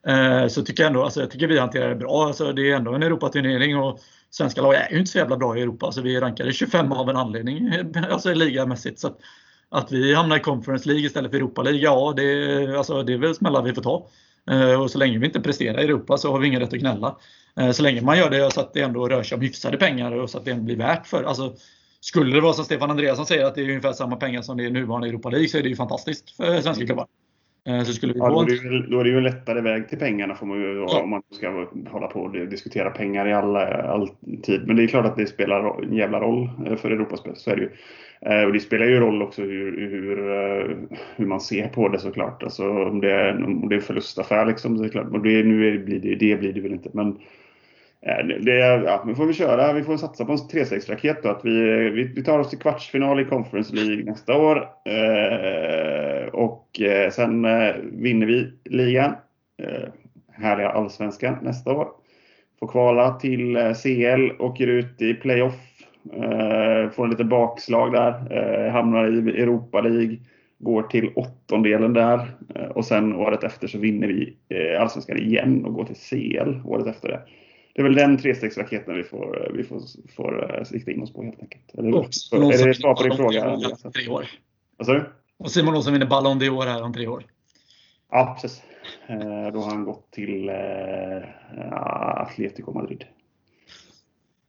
[0.09, 2.26] Uh, så tycker jag ändå, alltså, jag tycker vi hanterar det bra.
[2.26, 5.59] Alltså, det är ändå en Europaturnering och svenska lag är ju inte så jävla bra
[5.59, 5.86] i Europa.
[5.86, 7.72] Alltså, vi är rankade 25 av en anledning,
[8.11, 8.99] alltså ligamässigt.
[8.99, 9.18] Så att
[9.91, 13.35] vi hamnar i Conference League istället för Europa League, ja det, alltså, det är väl
[13.35, 14.07] smällar vi får ta.
[14.51, 16.79] Eh, och så länge vi inte presterar i Europa så har vi ingen rätt att
[16.79, 17.16] gnälla.
[17.61, 20.12] Eh, så länge man gör det så att det ändå rör sig om hyfsade pengar
[20.12, 21.25] och så att det ändå blir värt för.
[21.25, 21.55] Alltså,
[22.01, 24.64] skulle det vara som Stefan Andreasson säger att det är ungefär samma pengar som det
[24.64, 27.07] är nuvarande Europa League så är det ju fantastiskt för svenska klubbar.
[27.68, 29.61] Eh, så skulle vi ja, då, är det ju, då är det ju en lättare
[29.61, 31.03] väg till pengarna får man ju, ja.
[31.03, 34.09] om man ska hålla på och diskutera pengar i all, all
[34.43, 34.66] tid.
[34.66, 37.37] Men det är klart att det spelar en jävla roll för Europaspel.
[37.37, 37.70] Så är det ju.
[38.27, 40.77] Eh, och det spelar ju roll också hur, hur, eh,
[41.16, 42.43] hur man ser på det såklart.
[42.43, 44.79] Alltså om det är, om det är förlustaffär liksom.
[44.79, 45.11] Så är klart.
[45.12, 46.91] Och det, nu blir det, det blir det väl inte.
[46.93, 47.09] Men
[48.07, 49.73] eh, det, ja, nu får vi köra.
[49.73, 51.29] Vi får satsa på en 3-6-raket då.
[51.29, 54.57] Att vi, vi, vi, tar oss till kvartsfinal i Conference League nästa år.
[54.85, 59.12] Eh, och eh, sen eh, vinner vi ligan.
[59.62, 59.89] Eh,
[60.33, 61.89] härliga allsvenskan nästa år.
[62.61, 65.72] Får kvala till eh, CL, åker ut i playoff
[66.94, 68.32] får en liten bakslag där.
[68.32, 70.18] Eh, hamnar i Europa League.
[70.59, 72.36] Går till åttondelen där.
[72.55, 76.61] Eh, och sen året efter så vinner vi eh, Allsvenskan igen och går till CL
[76.64, 77.20] året efter det.
[77.74, 79.80] Det är väl den trestegsraketen vi får, vi får,
[80.16, 81.74] får sikta in oss på helt enkelt.
[81.78, 83.57] Eller, och, för, är det svar på din fråga?
[83.94, 84.26] Tre år.
[84.76, 85.05] Vad sa du?
[85.38, 87.24] Och Simon Olsson vinner Ballon d'Or här om tre år.
[88.11, 88.62] Ja, precis.
[89.53, 91.22] då har han gått till uh,
[92.22, 93.05] Atletico Madrid.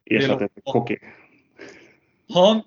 [0.05, 0.97] Ersatt Koke.
[2.27, 2.61] Ja,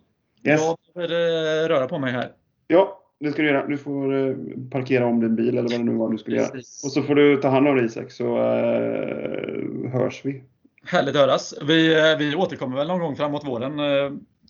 [0.44, 0.60] yes.
[0.60, 2.32] jag behöver eh, röra på mig här.
[2.66, 3.66] Ja, det ska du göra.
[3.66, 4.36] Du får eh,
[4.70, 6.52] parkera om din bil eller vad det nu var du skulle Precis.
[6.52, 6.88] göra.
[6.88, 10.42] Och så får du ta hand om dig Isak så uh, hörs vi.
[10.84, 11.54] Härligt att höras.
[11.66, 13.80] Vi, vi återkommer väl någon gång framåt våren.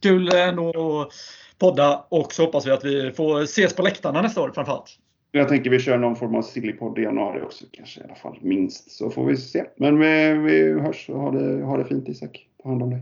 [0.03, 1.13] Kul ändå att
[1.59, 4.99] podda och så hoppas vi att vi får ses på läktarna nästa år framförallt.
[5.33, 8.39] Jag tänker vi kör någon form av sillypodd i januari också kanske i alla fall.
[8.43, 8.91] Minst.
[8.91, 9.65] Så får vi se.
[9.77, 12.49] Men vi, vi hörs och ha det, ha det fint Isak.
[12.63, 13.01] Ta hand om dig.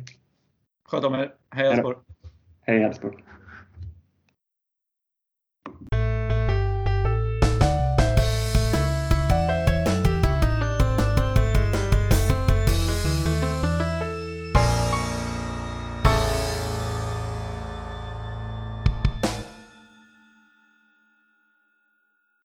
[0.89, 1.32] Sköt om er.
[1.53, 1.97] Hej Elfsborg.
[2.66, 3.14] Hej Elfsborg.